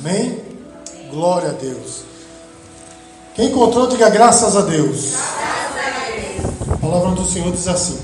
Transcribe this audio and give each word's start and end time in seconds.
Amém? 0.00 0.40
Glória 1.10 1.50
a 1.50 1.52
Deus. 1.52 2.04
Quem 3.34 3.48
encontrou, 3.50 3.86
diga 3.86 4.08
graças 4.08 4.56
a 4.56 4.62
Deus. 4.62 5.12
A 6.70 6.76
palavra 6.78 7.10
do 7.10 7.30
Senhor 7.30 7.52
diz 7.52 7.68
assim: 7.68 7.98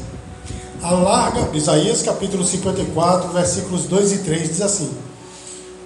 Alarga, 0.82 1.48
Isaías 1.56 2.03
capítulo 2.03 2.44
54, 2.44 3.30
versículos 3.30 3.85
2 3.87 4.12
e 4.12 4.19
3 4.19 4.48
diz 4.48 4.60
assim: 4.60 4.90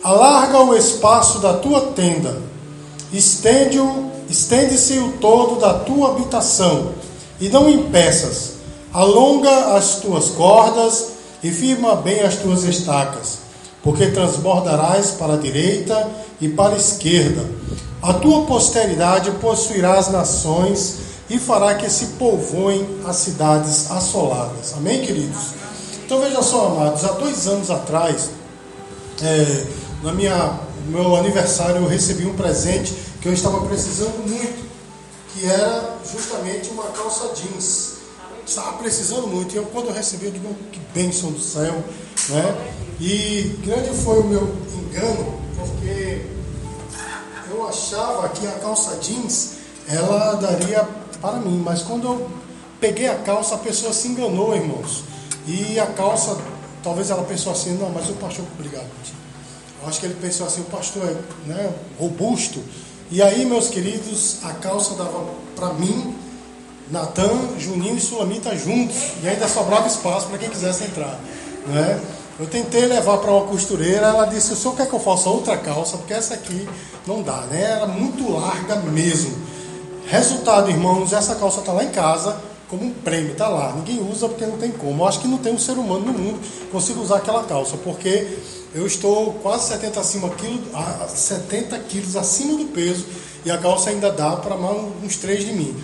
Alarga 0.03 0.59
o 0.59 0.75
espaço 0.75 1.39
da 1.39 1.55
tua 1.55 1.93
tenda, 1.93 2.43
estende-o, 3.13 4.11
estende-se 4.29 4.99
o 4.99 5.13
todo 5.13 5.61
da 5.61 5.75
tua 5.75 6.11
habitação, 6.11 6.93
e 7.41 7.49
não 7.49 7.71
impeças. 7.71 8.55
Alonga 8.93 9.77
as 9.77 10.01
tuas 10.01 10.31
cordas 10.31 11.13
e 11.41 11.53
firma 11.53 11.95
bem 11.95 12.23
as 12.23 12.35
tuas 12.35 12.65
estacas, 12.65 13.39
porque 13.83 14.09
transbordarás 14.09 15.13
para 15.13 15.35
a 15.35 15.37
direita 15.37 16.09
e 16.41 16.49
para 16.49 16.75
a 16.75 16.79
esquerda. 16.79 17.45
A 18.03 18.15
tua 18.15 18.47
posteridade 18.47 19.31
possuirá 19.33 19.99
as 19.99 20.11
nações 20.11 20.99
e 21.29 21.39
fará 21.39 21.75
que 21.75 21.89
se 21.89 22.07
povoem 22.19 22.87
as 23.07 23.17
cidades 23.17 23.91
assoladas. 23.91 24.75
Amém, 24.77 25.01
queridos? 25.03 25.55
Então 26.05 26.21
veja 26.21 26.43
só, 26.43 26.67
amados, 26.67 27.05
há 27.05 27.13
dois 27.13 27.47
anos 27.47 27.71
atrás, 27.71 28.31
é, 29.23 29.65
na 30.03 30.13
minha, 30.13 30.59
no 30.87 30.99
meu 30.99 31.17
aniversário, 31.17 31.77
eu 31.77 31.87
recebi 31.87 32.27
um 32.27 32.35
presente 32.35 32.93
que 33.21 33.29
eu 33.29 33.33
estava 33.33 33.61
precisando 33.61 34.27
muito, 34.27 34.69
que 35.33 35.47
era 35.47 35.99
justamente 36.11 36.71
uma 36.71 36.85
calça 36.85 37.31
jeans. 37.35 37.90
Estava 38.51 38.79
precisando 38.79 39.29
muito. 39.29 39.55
E 39.55 39.59
eu, 39.59 39.65
quando 39.67 39.87
eu 39.87 39.95
recebi, 39.95 40.25
eu 40.25 40.33
digo, 40.33 40.53
que 40.73 40.81
bênção 40.93 41.31
do 41.31 41.39
céu. 41.39 41.85
Né? 42.31 42.73
E 43.01 43.57
grande 43.65 43.91
foi 43.91 44.19
o 44.19 44.25
meu 44.25 44.43
engano, 44.77 45.41
porque 45.57 46.27
eu 47.49 47.69
achava 47.69 48.29
que 48.31 48.45
a 48.49 48.53
calça 48.55 48.97
jeans 48.97 49.53
ela 49.87 50.35
daria 50.35 50.83
para 51.21 51.37
mim, 51.37 51.63
mas 51.65 51.83
quando 51.83 52.09
eu 52.09 52.29
peguei 52.81 53.07
a 53.07 53.19
calça, 53.19 53.55
a 53.55 53.59
pessoa 53.59 53.93
se 53.93 54.09
enganou, 54.09 54.53
irmãos. 54.53 55.05
E 55.47 55.79
a 55.79 55.87
calça, 55.87 56.37
talvez 56.83 57.09
ela 57.09 57.23
pensou 57.23 57.53
assim, 57.53 57.75
não, 57.75 57.91
mas 57.91 58.11
o 58.11 58.15
pastor, 58.15 58.45
obrigado. 58.59 58.89
Eu 59.81 59.89
acho 59.89 60.01
que 60.01 60.07
ele 60.07 60.17
pensou 60.21 60.45
assim, 60.45 60.63
o 60.63 60.65
pastor 60.65 61.05
é 61.05 61.49
né, 61.49 61.73
robusto. 62.01 62.61
E 63.13 63.23
aí, 63.23 63.45
meus 63.45 63.69
queridos, 63.69 64.39
a 64.43 64.55
calça 64.55 64.95
dava 64.97 65.25
para 65.55 65.73
mim, 65.75 66.17
Natan, 66.91 67.59
Juninho 67.59 67.97
e 67.97 68.01
Sulamita 68.01 68.57
juntos. 68.57 68.97
E 69.23 69.29
ainda 69.29 69.49
sobrava 69.49 69.87
espaço 69.87 70.29
para 70.29 70.39
quem 70.39 70.49
quisesse 70.49 70.85
entrar. 70.85 71.19
Né? 71.67 72.01
Eu 72.39 72.47
tentei 72.47 72.87
levar 72.87 73.19
para 73.19 73.31
uma 73.31 73.47
costureira, 73.47 74.07
ela 74.07 74.25
disse, 74.25 74.53
o 74.53 74.57
senhor 74.57 74.75
quer 74.75 74.89
que 74.89 74.95
eu 74.95 75.01
faça 75.01 75.29
outra 75.29 75.59
calça? 75.59 75.99
Porque 75.99 76.15
essa 76.15 76.35
aqui 76.35 76.67
não 77.07 77.23
dá, 77.23 77.43
né? 77.51 77.63
Era 77.63 77.87
muito 77.87 78.33
larga 78.33 78.77
mesmo. 78.77 79.37
Resultado, 80.07 80.71
irmãos, 80.71 81.13
essa 81.13 81.35
calça 81.35 81.61
está 81.61 81.73
lá 81.73 81.85
em 81.85 81.91
casa 81.91 82.41
como 82.71 82.85
um 82.85 82.93
prêmio, 82.93 83.33
está 83.33 83.49
lá. 83.49 83.73
Ninguém 83.73 84.01
usa 84.11 84.29
porque 84.29 84.47
não 84.47 84.57
tem 84.57 84.71
como. 84.71 85.03
Eu 85.03 85.09
acho 85.09 85.21
que 85.21 85.29
não 85.29 85.39
tem 85.39 85.53
um 85.53 85.59
ser 85.59 85.73
humano 85.73 86.07
no 86.07 86.13
mundo 86.13 86.41
que 86.41 86.67
consiga 86.69 87.01
usar 87.01 87.17
aquela 87.17 87.43
calça, 87.43 87.77
porque 87.77 88.39
eu 88.75 88.87
estou 88.87 89.35
quase 89.43 89.69
70, 89.69 90.01
acima, 90.01 90.31
quilo, 90.31 90.63
70 91.09 91.79
quilos 91.81 92.17
acima 92.17 92.57
do 92.57 92.67
peso 92.67 93.05
e 93.45 93.51
a 93.51 93.59
calça 93.59 93.91
ainda 93.91 94.11
dá 94.13 94.37
para 94.37 94.57
mais 94.57 94.79
uns 95.05 95.17
3 95.17 95.45
de 95.45 95.53
mim. 95.53 95.77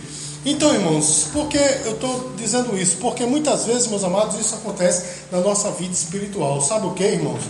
Então, 0.48 0.72
irmãos, 0.72 1.26
por 1.32 1.48
que 1.48 1.58
eu 1.58 1.94
estou 1.94 2.30
dizendo 2.36 2.78
isso? 2.78 2.98
Porque 2.98 3.26
muitas 3.26 3.64
vezes, 3.64 3.88
meus 3.88 4.04
amados, 4.04 4.38
isso 4.38 4.54
acontece 4.54 5.02
na 5.32 5.40
nossa 5.40 5.72
vida 5.72 5.92
espiritual. 5.92 6.60
Sabe 6.60 6.86
o 6.86 6.92
que, 6.92 7.02
irmãos? 7.02 7.40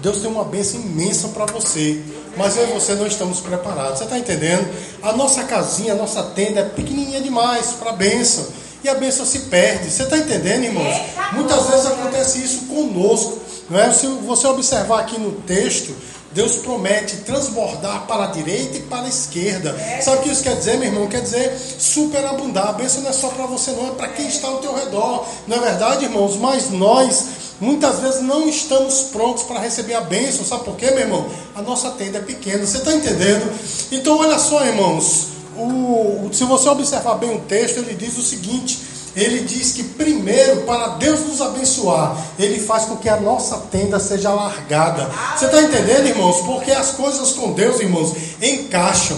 Deus 0.00 0.18
tem 0.18 0.30
uma 0.30 0.44
bênção 0.44 0.80
imensa 0.80 1.26
para 1.28 1.44
você, 1.46 2.00
mas 2.36 2.56
eu 2.56 2.68
e 2.68 2.72
você 2.72 2.94
não 2.94 3.04
estamos 3.04 3.40
preparados. 3.40 3.98
Você 3.98 4.04
está 4.04 4.16
entendendo? 4.16 4.64
A 5.02 5.12
nossa 5.12 5.42
casinha, 5.42 5.94
a 5.94 5.96
nossa 5.96 6.22
tenda 6.22 6.60
é 6.60 6.62
pequenininha 6.62 7.20
demais 7.20 7.72
para 7.72 7.90
a 7.90 7.94
bênção. 7.94 8.46
E 8.84 8.88
a 8.88 8.94
bênção 8.94 9.26
se 9.26 9.40
perde. 9.40 9.90
Você 9.90 10.04
está 10.04 10.16
entendendo, 10.16 10.62
irmãos? 10.66 10.94
Muitas 11.32 11.66
vezes 11.66 11.86
acontece 11.86 12.44
isso 12.44 12.66
conosco. 12.66 13.40
Não 13.68 13.80
é? 13.80 13.92
Se 13.92 14.06
você 14.06 14.46
observar 14.46 15.00
aqui 15.00 15.18
no 15.18 15.32
texto, 15.40 15.92
Deus 16.36 16.56
promete 16.56 17.16
transbordar 17.24 18.06
para 18.06 18.24
a 18.24 18.26
direita 18.26 18.76
e 18.76 18.82
para 18.82 19.06
a 19.06 19.08
esquerda. 19.08 19.74
Sabe 20.02 20.18
o 20.18 20.20
que 20.20 20.28
isso 20.28 20.42
quer 20.42 20.54
dizer, 20.54 20.76
meu 20.76 20.88
irmão? 20.88 21.08
Quer 21.08 21.22
dizer 21.22 21.58
superabundar. 21.78 22.68
A 22.68 22.72
bênção 22.72 23.00
não 23.00 23.08
é 23.08 23.12
só 23.14 23.28
para 23.28 23.46
você, 23.46 23.70
não, 23.70 23.88
é 23.88 23.90
para 23.92 24.08
quem 24.08 24.28
está 24.28 24.48
ao 24.48 24.58
teu 24.58 24.74
redor. 24.74 25.26
Não 25.48 25.56
é 25.56 25.60
verdade, 25.60 26.04
irmãos? 26.04 26.36
Mas 26.36 26.68
nós, 26.70 27.24
muitas 27.58 28.00
vezes, 28.00 28.20
não 28.20 28.46
estamos 28.46 29.04
prontos 29.04 29.44
para 29.44 29.60
receber 29.60 29.94
a 29.94 30.02
bênção. 30.02 30.44
Sabe 30.44 30.64
por 30.64 30.76
quê, 30.76 30.90
meu 30.90 31.00
irmão? 31.00 31.26
A 31.54 31.62
nossa 31.62 31.92
tenda 31.92 32.18
é 32.18 32.20
pequena. 32.20 32.66
Você 32.66 32.76
está 32.76 32.92
entendendo? 32.92 33.50
Então, 33.90 34.18
olha 34.18 34.38
só, 34.38 34.62
irmãos. 34.62 35.28
O, 35.56 36.28
se 36.34 36.44
você 36.44 36.68
observar 36.68 37.14
bem 37.14 37.34
o 37.34 37.40
texto, 37.40 37.78
ele 37.78 37.94
diz 37.94 38.18
o 38.18 38.22
seguinte 38.22 38.78
ele 39.16 39.40
diz 39.40 39.72
que 39.72 39.82
primeiro, 39.82 40.62
para 40.62 40.88
Deus 40.88 41.20
nos 41.20 41.40
abençoar, 41.40 42.16
ele 42.38 42.60
faz 42.60 42.84
com 42.84 42.96
que 42.96 43.08
a 43.08 43.18
nossa 43.18 43.56
tenda 43.70 43.98
seja 43.98 44.28
alargada. 44.28 45.10
Você 45.34 45.46
está 45.46 45.62
entendendo, 45.62 46.06
irmãos? 46.06 46.42
Porque 46.42 46.70
as 46.70 46.90
coisas 46.90 47.32
com 47.32 47.52
Deus, 47.52 47.80
irmãos, 47.80 48.14
encaixam. 48.42 49.16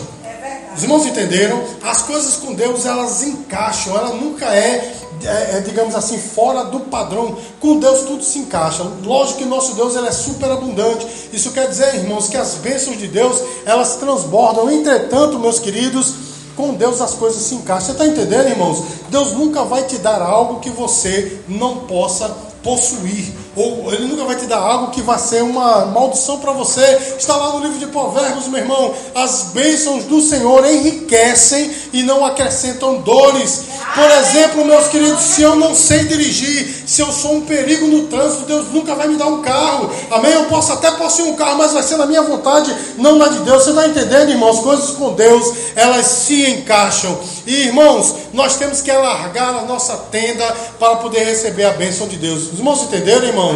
Os 0.76 0.84
irmãos 0.84 1.04
entenderam? 1.04 1.60
As 1.82 2.02
coisas 2.02 2.36
com 2.36 2.54
Deus 2.54 2.86
elas 2.86 3.24
encaixam, 3.24 3.96
ela 3.96 4.14
nunca 4.14 4.46
é, 4.54 4.94
é, 5.24 5.56
é, 5.56 5.60
digamos 5.66 5.96
assim, 5.96 6.16
fora 6.16 6.66
do 6.66 6.78
padrão. 6.80 7.36
Com 7.58 7.80
Deus 7.80 8.02
tudo 8.02 8.22
se 8.22 8.38
encaixa. 8.38 8.84
Lógico 9.02 9.38
que 9.38 9.44
nosso 9.44 9.74
Deus 9.74 9.96
ele 9.96 10.06
é 10.06 10.12
super 10.12 10.48
abundante. 10.48 11.04
Isso 11.32 11.50
quer 11.50 11.66
dizer, 11.68 11.96
irmãos, 11.96 12.28
que 12.28 12.36
as 12.36 12.54
bênçãos 12.54 12.96
de 12.96 13.08
Deus 13.08 13.42
elas 13.66 13.96
transbordam. 13.96 14.70
Entretanto, 14.70 15.40
meus 15.40 15.58
queridos, 15.58 16.27
com 16.58 16.74
Deus 16.74 17.00
as 17.00 17.14
coisas 17.14 17.40
se 17.40 17.54
encaixam. 17.54 17.86
Você 17.86 17.92
está 17.92 18.04
entendendo, 18.04 18.48
irmãos? 18.48 18.82
Deus 19.08 19.30
nunca 19.30 19.62
vai 19.62 19.84
te 19.84 19.96
dar 19.98 20.20
algo 20.20 20.58
que 20.58 20.70
você 20.70 21.38
não 21.46 21.86
possa 21.86 22.28
possuir. 22.64 23.32
Ou 23.58 23.92
ele 23.92 24.06
nunca 24.06 24.24
vai 24.24 24.36
te 24.36 24.46
dar 24.46 24.58
algo 24.58 24.92
que 24.92 25.02
vai 25.02 25.18
ser 25.18 25.42
uma 25.42 25.86
maldição 25.86 26.38
para 26.38 26.52
você. 26.52 27.16
Está 27.18 27.36
lá 27.36 27.54
no 27.54 27.60
livro 27.60 27.78
de 27.78 27.86
Provérbios, 27.86 28.46
meu 28.46 28.60
irmão. 28.60 28.94
As 29.16 29.50
bênçãos 29.52 30.04
do 30.04 30.20
Senhor 30.20 30.64
enriquecem 30.64 31.68
e 31.92 32.04
não 32.04 32.24
acrescentam 32.24 33.00
dores. 33.00 33.64
Por 33.94 34.10
exemplo, 34.10 34.64
meus 34.64 34.86
queridos, 34.86 35.22
se 35.22 35.42
eu 35.42 35.56
não 35.56 35.74
sei 35.74 36.04
dirigir, 36.04 36.84
se 36.86 37.00
eu 37.00 37.10
sou 37.10 37.34
um 37.34 37.40
perigo 37.40 37.88
no 37.88 38.06
trânsito, 38.06 38.44
Deus 38.44 38.68
nunca 38.72 38.94
vai 38.94 39.08
me 39.08 39.16
dar 39.16 39.26
um 39.26 39.42
carro. 39.42 39.90
Amém? 40.10 40.32
Eu 40.32 40.44
posso 40.44 40.72
até 40.72 40.92
possuir 40.92 41.26
um 41.26 41.34
carro, 41.34 41.58
mas 41.58 41.72
vai 41.72 41.82
ser 41.82 41.96
na 41.96 42.06
minha 42.06 42.22
vontade, 42.22 42.72
não 42.96 43.16
na 43.16 43.26
de 43.26 43.40
Deus. 43.40 43.64
Você 43.64 43.70
está 43.70 43.88
entendendo, 43.88 44.30
irmãos? 44.30 44.60
Coisas 44.60 44.90
com 44.90 45.14
Deus, 45.14 45.52
elas 45.74 46.06
se 46.06 46.48
encaixam. 46.50 47.18
E 47.44 47.66
irmãos, 47.66 48.14
nós 48.32 48.56
temos 48.56 48.80
que 48.80 48.90
alargar 48.90 49.56
a 49.56 49.62
nossa 49.62 49.96
tenda 50.12 50.46
para 50.78 50.96
poder 50.96 51.24
receber 51.24 51.64
a 51.64 51.70
bênção 51.70 52.06
de 52.06 52.16
Deus. 52.16 52.52
Os 52.52 52.58
irmãos 52.58 52.82
entenderam, 52.82 53.26
irmãos? 53.26 53.47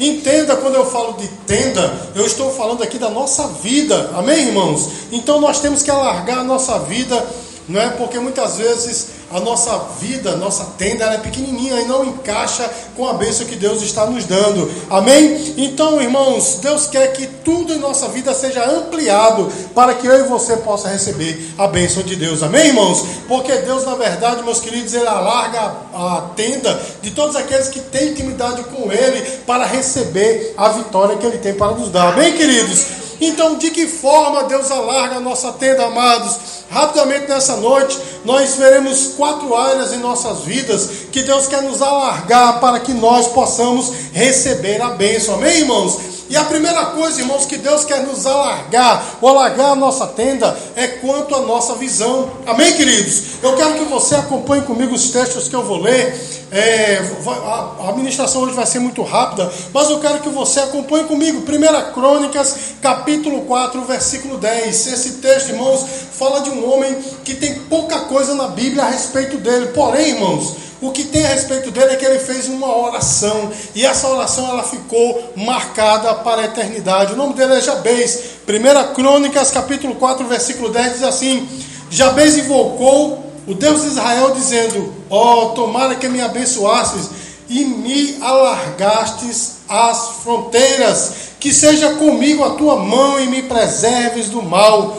Entenda 0.00 0.56
quando 0.56 0.74
eu 0.74 0.86
falo 0.86 1.12
de 1.14 1.28
tenda, 1.46 2.10
eu 2.14 2.26
estou 2.26 2.50
falando 2.52 2.82
aqui 2.82 2.98
da 2.98 3.08
nossa 3.08 3.46
vida. 3.62 4.10
Amém, 4.14 4.48
irmãos? 4.48 4.88
Então 5.12 5.40
nós 5.40 5.60
temos 5.60 5.82
que 5.82 5.90
alargar 5.90 6.38
a 6.38 6.44
nossa 6.44 6.78
vida, 6.80 7.24
não 7.68 7.80
é? 7.80 7.90
Porque 7.90 8.18
muitas 8.18 8.56
vezes 8.56 9.08
a 9.32 9.40
nossa 9.40 9.76
vida, 10.00 10.36
nossa 10.36 10.64
tenda 10.76 11.04
é 11.06 11.18
pequenininha 11.18 11.80
e 11.80 11.84
não 11.86 12.04
encaixa 12.04 12.68
com 12.96 13.08
a 13.08 13.14
bênção 13.14 13.46
que 13.46 13.56
Deus 13.56 13.82
está 13.82 14.06
nos 14.06 14.24
dando. 14.24 14.70
Amém? 14.90 15.54
Então, 15.56 16.00
irmãos, 16.00 16.58
Deus 16.60 16.86
quer 16.86 17.12
que 17.12 17.26
tudo 17.26 17.72
em 17.72 17.78
nossa 17.78 18.08
vida 18.08 18.34
seja 18.34 18.64
ampliado 18.64 19.50
para 19.74 19.94
que 19.94 20.06
eu 20.06 20.24
e 20.24 20.28
você 20.28 20.56
possa 20.58 20.88
receber 20.88 21.54
a 21.56 21.66
bênção 21.66 22.02
de 22.02 22.16
Deus. 22.16 22.42
Amém, 22.42 22.68
irmãos? 22.68 23.04
Porque 23.26 23.52
Deus, 23.58 23.84
na 23.84 23.94
verdade, 23.94 24.42
meus 24.42 24.60
queridos, 24.60 24.92
ele 24.92 25.06
alarga 25.06 25.74
a 25.94 26.30
tenda 26.36 26.80
de 27.00 27.10
todos 27.10 27.36
aqueles 27.36 27.68
que 27.68 27.80
têm 27.80 28.10
intimidade 28.10 28.62
com 28.64 28.92
Ele 28.92 29.22
para 29.46 29.64
receber 29.64 30.54
a 30.56 30.68
vitória 30.68 31.16
que 31.16 31.26
Ele 31.26 31.38
tem 31.38 31.54
para 31.54 31.72
nos 31.72 31.90
dar. 31.90 32.12
Amém, 32.12 32.32
queridos? 32.36 33.01
Então, 33.24 33.56
de 33.56 33.70
que 33.70 33.86
forma 33.86 34.42
Deus 34.44 34.68
alarga 34.72 35.16
a 35.16 35.20
nossa 35.20 35.52
tenda, 35.52 35.84
amados? 35.84 36.64
Rapidamente 36.68 37.28
nessa 37.28 37.56
noite, 37.56 37.96
nós 38.24 38.56
veremos 38.56 39.12
quatro 39.16 39.54
áreas 39.54 39.92
em 39.92 39.98
nossas 39.98 40.40
vidas 40.40 40.90
que 41.12 41.22
Deus 41.22 41.46
quer 41.46 41.62
nos 41.62 41.80
alargar 41.80 42.58
para 42.58 42.80
que 42.80 42.92
nós 42.92 43.28
possamos 43.28 43.92
receber 44.12 44.82
a 44.82 44.90
bênção. 44.90 45.34
Amém, 45.34 45.58
irmãos? 45.58 46.11
E 46.32 46.36
a 46.38 46.44
primeira 46.44 46.86
coisa, 46.86 47.20
irmãos, 47.20 47.44
que 47.44 47.58
Deus 47.58 47.84
quer 47.84 48.06
nos 48.06 48.24
alargar, 48.26 49.18
ou 49.20 49.28
alargar 49.28 49.72
a 49.72 49.76
nossa 49.76 50.06
tenda, 50.06 50.56
é 50.74 50.86
quanto 50.86 51.34
à 51.34 51.42
nossa 51.42 51.74
visão. 51.74 52.30
Amém, 52.46 52.72
queridos? 52.72 53.34
Eu 53.42 53.54
quero 53.54 53.74
que 53.74 53.84
você 53.84 54.14
acompanhe 54.14 54.62
comigo 54.62 54.94
os 54.94 55.10
textos 55.10 55.46
que 55.46 55.54
eu 55.54 55.62
vou 55.62 55.76
ler. 55.76 56.18
É, 56.50 57.02
a, 57.26 57.90
a 57.90 57.92
ministração 57.92 58.40
hoje 58.40 58.54
vai 58.54 58.64
ser 58.64 58.78
muito 58.78 59.02
rápida, 59.02 59.52
mas 59.74 59.90
eu 59.90 60.00
quero 60.00 60.20
que 60.20 60.30
você 60.30 60.60
acompanhe 60.60 61.04
comigo. 61.04 61.40
1 61.40 61.92
Crônicas, 61.92 62.56
capítulo 62.80 63.42
4, 63.42 63.82
versículo 63.82 64.38
10. 64.38 64.86
Esse 64.86 65.10
texto, 65.18 65.50
irmãos, 65.50 65.84
fala 66.14 66.40
de 66.40 66.48
um 66.48 66.72
homem 66.72 66.96
que 67.24 67.34
tem 67.34 67.56
pouca 67.68 68.00
coisa 68.06 68.34
na 68.34 68.48
Bíblia 68.48 68.84
a 68.84 68.88
respeito 68.88 69.36
dele. 69.36 69.66
Porém, 69.74 70.12
irmãos, 70.12 70.71
O 70.82 70.90
que 70.90 71.04
tem 71.04 71.24
a 71.24 71.28
respeito 71.28 71.70
dele 71.70 71.92
é 71.92 71.96
que 71.96 72.04
ele 72.04 72.18
fez 72.18 72.48
uma 72.48 72.76
oração 72.76 73.52
e 73.72 73.86
essa 73.86 74.08
oração 74.08 74.48
ela 74.50 74.64
ficou 74.64 75.32
marcada 75.36 76.12
para 76.16 76.42
a 76.42 76.44
eternidade. 76.46 77.12
O 77.12 77.16
nome 77.16 77.34
dele 77.34 77.54
é 77.54 77.60
Jabez. 77.60 78.18
1 78.48 78.92
Crônicas, 78.92 79.52
capítulo 79.52 79.94
4, 79.94 80.26
versículo 80.26 80.70
10 80.70 80.94
diz 80.94 81.02
assim: 81.04 81.48
Jabez 81.88 82.36
invocou 82.36 83.32
o 83.46 83.54
Deus 83.54 83.82
de 83.82 83.88
Israel 83.90 84.32
dizendo: 84.32 84.92
Ó, 85.08 85.44
oh, 85.44 85.46
tomara 85.50 85.94
que 85.94 86.08
me 86.08 86.20
abençoasses 86.20 87.10
e 87.48 87.64
me 87.64 88.16
alargastes 88.20 89.58
as 89.68 90.08
fronteiras, 90.24 91.12
que 91.38 91.54
seja 91.54 91.90
comigo 91.90 92.42
a 92.42 92.56
tua 92.56 92.74
mão 92.74 93.20
e 93.20 93.28
me 93.28 93.42
preserves 93.42 94.28
do 94.28 94.42
mal 94.42 94.96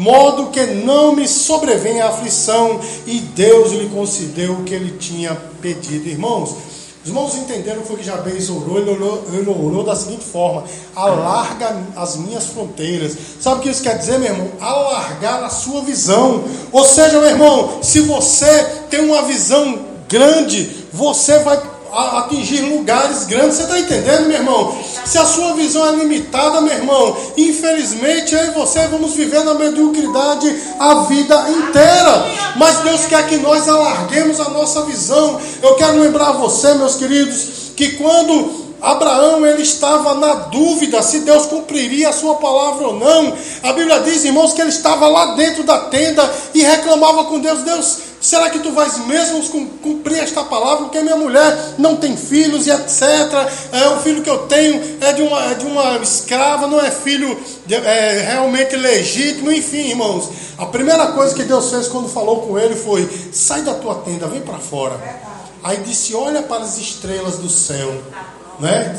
modo 0.00 0.46
que 0.46 0.64
não 0.64 1.14
me 1.14 1.28
sobrevenha 1.28 2.06
aflição, 2.06 2.80
e 3.06 3.20
Deus 3.20 3.72
lhe 3.72 3.90
concedeu 3.90 4.54
o 4.54 4.64
que 4.64 4.72
ele 4.72 4.96
tinha 4.96 5.36
pedido. 5.60 6.08
Irmãos, 6.08 6.56
os 7.02 7.08
irmãos 7.08 7.34
entenderam 7.34 7.82
o 7.82 7.96
que 7.96 8.02
Jabez 8.02 8.48
orou 8.48 8.78
ele, 8.78 8.90
orou, 8.90 9.24
ele 9.32 9.48
orou 9.48 9.84
da 9.84 9.94
seguinte 9.94 10.24
forma: 10.24 10.64
alarga 10.96 11.76
as 11.96 12.16
minhas 12.16 12.46
fronteiras. 12.46 13.14
Sabe 13.40 13.60
o 13.60 13.62
que 13.62 13.68
isso 13.68 13.82
quer 13.82 13.98
dizer, 13.98 14.18
meu 14.18 14.30
irmão? 14.32 14.48
Alargar 14.58 15.44
a 15.44 15.50
sua 15.50 15.82
visão. 15.82 16.44
Ou 16.72 16.84
seja, 16.84 17.20
meu 17.20 17.28
irmão, 17.28 17.82
se 17.82 18.00
você 18.00 18.64
tem 18.88 19.00
uma 19.00 19.22
visão 19.22 19.80
grande, 20.08 20.86
você 20.92 21.38
vai 21.40 21.60
atingir 21.92 22.60
lugares 22.62 23.24
grandes. 23.24 23.56
Você 23.56 23.62
está 23.62 23.78
entendendo, 23.78 24.26
meu 24.26 24.36
irmão? 24.36 24.78
Se 25.04 25.18
a 25.18 25.24
sua 25.24 25.54
visão 25.54 25.86
é 25.86 25.96
limitada, 25.96 26.60
meu 26.60 26.74
irmão, 26.74 27.16
infelizmente 27.36 28.34
eu 28.34 28.44
e 28.44 28.50
você 28.50 28.86
vamos 28.86 29.14
viver 29.14 29.44
na 29.44 29.54
mediocridade 29.54 30.54
a 30.78 30.94
vida 31.02 31.46
inteira. 31.50 32.24
Mas 32.56 32.78
Deus 32.78 33.06
quer 33.06 33.26
que 33.26 33.36
nós 33.38 33.68
alarguemos 33.68 34.40
a 34.40 34.48
nossa 34.50 34.82
visão. 34.82 35.40
Eu 35.62 35.74
quero 35.74 35.98
lembrar 35.98 36.32
você, 36.32 36.74
meus 36.74 36.96
queridos, 36.96 37.72
que 37.76 37.92
quando 37.92 38.69
Abraão 38.80 39.46
ele 39.46 39.62
estava 39.62 40.14
na 40.14 40.34
dúvida 40.34 41.02
se 41.02 41.20
Deus 41.20 41.46
cumpriria 41.46 42.08
a 42.08 42.12
sua 42.12 42.36
palavra 42.36 42.88
ou 42.88 42.94
não. 42.94 43.36
A 43.62 43.72
Bíblia 43.72 44.00
diz, 44.00 44.24
irmãos, 44.24 44.52
que 44.52 44.60
ele 44.60 44.70
estava 44.70 45.06
lá 45.06 45.34
dentro 45.34 45.62
da 45.64 45.78
tenda 45.80 46.28
e 46.54 46.62
reclamava 46.62 47.24
com 47.24 47.38
Deus: 47.38 47.62
Deus, 47.62 47.98
será 48.20 48.48
que 48.48 48.58
tu 48.58 48.72
vais 48.72 48.96
mesmo 49.06 49.42
cumprir 49.82 50.20
esta 50.20 50.42
palavra? 50.44 50.84
Porque 50.84 51.00
minha 51.00 51.16
mulher 51.16 51.74
não 51.76 51.96
tem 51.96 52.16
filhos 52.16 52.66
e 52.66 52.70
etc. 52.70 53.02
É, 53.72 53.88
o 53.90 53.98
filho 54.00 54.22
que 54.22 54.30
eu 54.30 54.46
tenho 54.46 54.98
é 55.00 55.12
de 55.12 55.22
uma, 55.22 55.44
é 55.44 55.54
de 55.54 55.66
uma 55.66 55.96
escrava, 55.98 56.66
não 56.66 56.80
é 56.80 56.90
filho 56.90 57.38
de, 57.66 57.74
é, 57.74 58.20
realmente 58.28 58.76
legítimo. 58.76 59.52
Enfim, 59.52 59.88
irmãos, 59.90 60.30
a 60.56 60.64
primeira 60.64 61.08
coisa 61.08 61.34
que 61.34 61.44
Deus 61.44 61.70
fez 61.70 61.86
quando 61.86 62.08
falou 62.08 62.42
com 62.42 62.58
ele 62.58 62.74
foi: 62.74 63.08
sai 63.30 63.60
da 63.60 63.74
tua 63.74 63.96
tenda, 63.96 64.26
vem 64.26 64.40
para 64.40 64.58
fora. 64.58 64.98
Aí 65.62 65.76
disse: 65.78 66.14
olha 66.14 66.42
para 66.42 66.62
as 66.62 66.78
estrelas 66.78 67.36
do 67.36 67.50
céu 67.50 67.94
né? 68.60 68.94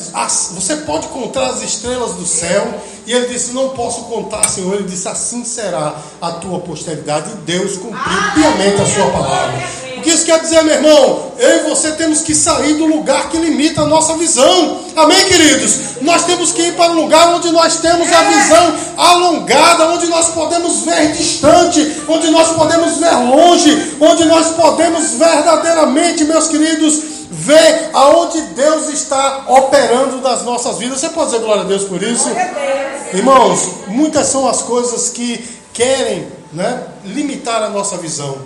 Você 0.53 0.77
pode 0.77 1.07
contar 1.07 1.47
as 1.47 1.61
estrelas 1.61 2.13
do 2.13 2.25
céu. 2.25 2.81
E 3.05 3.13
ele 3.13 3.27
disse: 3.27 3.53
Não 3.53 3.69
posso 3.69 4.03
contar, 4.03 4.47
Senhor. 4.49 4.73
Ele 4.73 4.83
disse: 4.83 5.07
Assim 5.07 5.43
será 5.43 5.95
a 6.21 6.31
tua 6.33 6.59
posteridade. 6.59 7.31
E 7.31 7.35
Deus 7.45 7.77
cumpriu 7.77 8.21
piamente 8.33 8.81
a 8.81 8.85
sua 8.85 9.09
palavra. 9.11 9.81
O 9.97 10.01
que 10.01 10.09
isso 10.09 10.25
quer 10.25 10.39
dizer, 10.39 10.63
meu 10.63 10.73
irmão? 10.73 11.31
Eu 11.37 11.59
e 11.59 11.69
você 11.69 11.91
temos 11.91 12.21
que 12.21 12.33
sair 12.33 12.73
do 12.73 12.87
lugar 12.87 13.29
que 13.29 13.37
limita 13.37 13.81
a 13.81 13.85
nossa 13.85 14.17
visão. 14.17 14.79
Amém, 14.95 15.25
queridos? 15.25 16.01
Nós 16.01 16.25
temos 16.25 16.51
que 16.51 16.63
ir 16.63 16.75
para 16.75 16.91
um 16.91 16.95
lugar 16.95 17.35
onde 17.35 17.51
nós 17.51 17.75
temos 17.77 18.11
a 18.11 18.23
visão 18.23 18.75
alongada, 18.97 19.89
onde 19.89 20.07
nós 20.07 20.29
podemos 20.29 20.79
ver 20.79 21.11
distante, 21.11 22.01
onde 22.07 22.31
nós 22.31 22.49
podemos 22.49 22.97
ver 22.97 23.11
longe, 23.11 23.95
onde 23.99 24.25
nós 24.25 24.47
podemos 24.55 25.11
verdadeiramente, 25.11 26.23
meus 26.23 26.47
queridos, 26.47 27.20
ver 27.31 27.89
aonde 27.93 28.41
Deus 28.41 28.89
está 28.89 29.45
operando 29.47 30.17
nas 30.17 30.43
nossas 30.43 30.77
vidas. 30.77 30.99
Você 30.99 31.09
pode 31.09 31.31
dizer 31.31 31.41
glória 31.41 31.63
a 31.63 31.65
Deus 31.65 31.85
por 31.85 32.03
isso? 32.03 32.25
Deus. 32.29 33.13
Irmãos, 33.13 33.69
muitas 33.87 34.27
são 34.27 34.47
as 34.49 34.61
coisas 34.61 35.09
que 35.09 35.47
querem 35.73 36.27
né, 36.51 36.83
limitar 37.05 37.63
a 37.63 37.69
nossa 37.69 37.95
visão. 37.97 38.37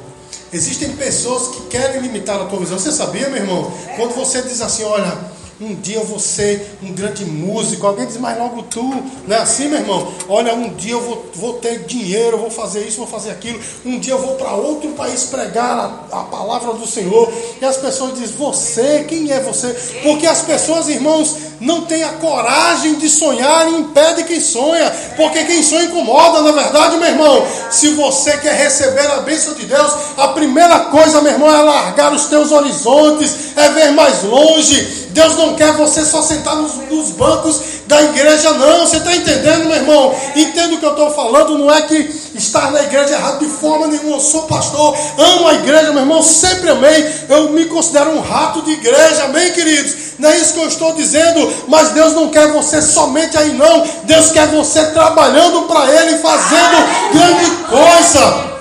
Existem 0.53 0.89
pessoas 0.95 1.55
que 1.55 1.61
querem 1.63 1.99
limitar 1.99 2.39
a 2.39 2.45
tua 2.45 2.59
visão. 2.59 2.77
Você 2.77 2.91
sabia, 2.91 3.27
meu 3.27 3.41
irmão? 3.41 3.73
Quando 3.95 4.13
você 4.13 4.43
diz 4.43 4.61
assim, 4.61 4.83
olha, 4.83 5.17
um 5.60 5.74
dia 5.74 5.96
eu 5.96 6.04
vou 6.04 6.19
ser 6.19 6.78
um 6.84 6.92
grande 6.92 7.24
músico. 7.24 7.88
Alguém 7.88 8.06
diz, 8.06 8.18
mas 8.18 8.38
logo 8.38 8.63
tu, 8.63 8.84
não 9.25 9.36
é 9.36 9.40
assim, 9.40 9.69
meu 9.69 9.80
irmão? 9.80 10.12
Olha, 10.28 10.54
um 10.54 10.74
dia 10.74 10.92
eu 10.92 11.02
vou, 11.02 11.25
vou 11.34 11.54
ter 11.54 11.86
dinheiro, 11.86 12.38
vou 12.38 12.50
fazer 12.50 12.86
isso, 12.86 12.98
vou 12.98 13.07
fazer 13.07 13.31
aquilo. 13.31 13.57
Um 13.86 13.98
dia 13.98 14.13
eu 14.13 14.22
vou 14.22 14.36
para 14.36 14.52
outro 14.52 14.90
país 14.92 15.24
pregar 15.24 15.80
a, 16.12 16.19
a, 16.19 16.24
palavra 16.24 16.74
do 16.74 16.86
Senhor. 16.86 17.31
E 17.62 17.66
as 17.66 17.78
pessoas 17.78 18.19
dizem, 18.19 18.36
você, 18.36 19.06
quem 19.07 19.31
é 19.31 19.40
você? 19.40 19.69
Porque 20.04 20.28
as 20.28 20.42
pessoas, 20.42 20.90
irmãos, 20.90 21.38
não 21.62 21.86
têm 21.86 22.04
a 22.04 22.13
coragem 22.13 22.96
de 22.96 23.07
sonhar 23.07 23.72
e 23.72 23.75
impede 23.78 24.25
quem 24.25 24.42
sonha. 24.42 24.92
Porque 25.16 25.46
quem 25.46 25.63
sonha 25.63 25.86
incomoda, 25.86 26.42
na 26.42 26.52
verdade, 26.52 26.98
meu 26.98 27.07
irmão. 27.07 27.48
Se 27.72 27.92
você 27.92 28.38
quer 28.40 28.56
receber 28.56 29.07
a 29.07 29.22
bênção 29.22 29.54
de 29.54 29.66
Deus, 29.66 29.94
a 30.18 30.28
primeira 30.30 30.80
coisa, 30.80 31.22
meu 31.22 31.31
irmão, 31.31 31.50
é 31.50 31.62
largar 31.62 32.13
os 32.13 32.25
teus 32.25 32.52
horizontes, 32.52 33.56
é 33.56 33.69
ver 33.69 33.92
mais 33.94 34.22
longe 34.24 35.05
Deus 35.15 35.38
não 35.38 35.56
quer 35.56 35.71
você 35.71 36.03
só 36.03 36.21
sentar 36.21 36.57
nos, 36.57 36.75
nos 36.89 37.12
bancos 37.12 37.62
da 37.88 38.03
igreja, 38.03 38.51
não. 38.51 38.85
Você 38.85 38.97
está 38.97 39.15
entendendo, 39.15 39.63
meu 39.63 39.77
irmão? 39.77 40.13
Entendo 40.35 40.75
o 40.75 40.77
que 40.77 40.85
eu 40.85 40.89
estou 40.89 41.09
falando. 41.12 41.57
Não 41.57 41.73
é 41.73 41.83
que 41.83 41.95
estar 42.35 42.69
na 42.69 42.83
igreja 42.83 43.13
é 43.13 43.17
errado 43.17 43.39
de 43.39 43.45
forma 43.45 43.88
nenhuma. 43.88 44.17
Eu 44.17 44.19
sou 44.19 44.41
pastor, 44.41 44.94
amo 45.17 45.47
a 45.47 45.53
igreja, 45.53 45.94
meu 45.94 46.01
irmão. 46.01 46.21
Sempre 46.21 46.69
amei. 46.69 47.09
Eu 47.29 47.50
me 47.51 47.63
considero 47.67 48.09
um 48.12 48.19
rato 48.19 48.62
de 48.63 48.71
igreja, 48.71 49.23
amém, 49.23 49.53
queridos? 49.53 49.95
Não 50.19 50.29
é 50.29 50.35
isso 50.35 50.53
que 50.53 50.59
eu 50.59 50.67
estou 50.67 50.91
dizendo. 50.91 51.50
Mas 51.69 51.91
Deus 51.91 52.11
não 52.11 52.29
quer 52.29 52.51
você 52.51 52.81
somente 52.81 53.38
aí, 53.38 53.53
não. 53.53 53.88
Deus 54.03 54.31
quer 54.31 54.50
você 54.50 54.88
trabalhando 54.88 55.61
para 55.61 55.89
Ele, 55.94 56.18
fazendo 56.18 57.13
grande 57.13 57.51
coisa. 57.69 58.56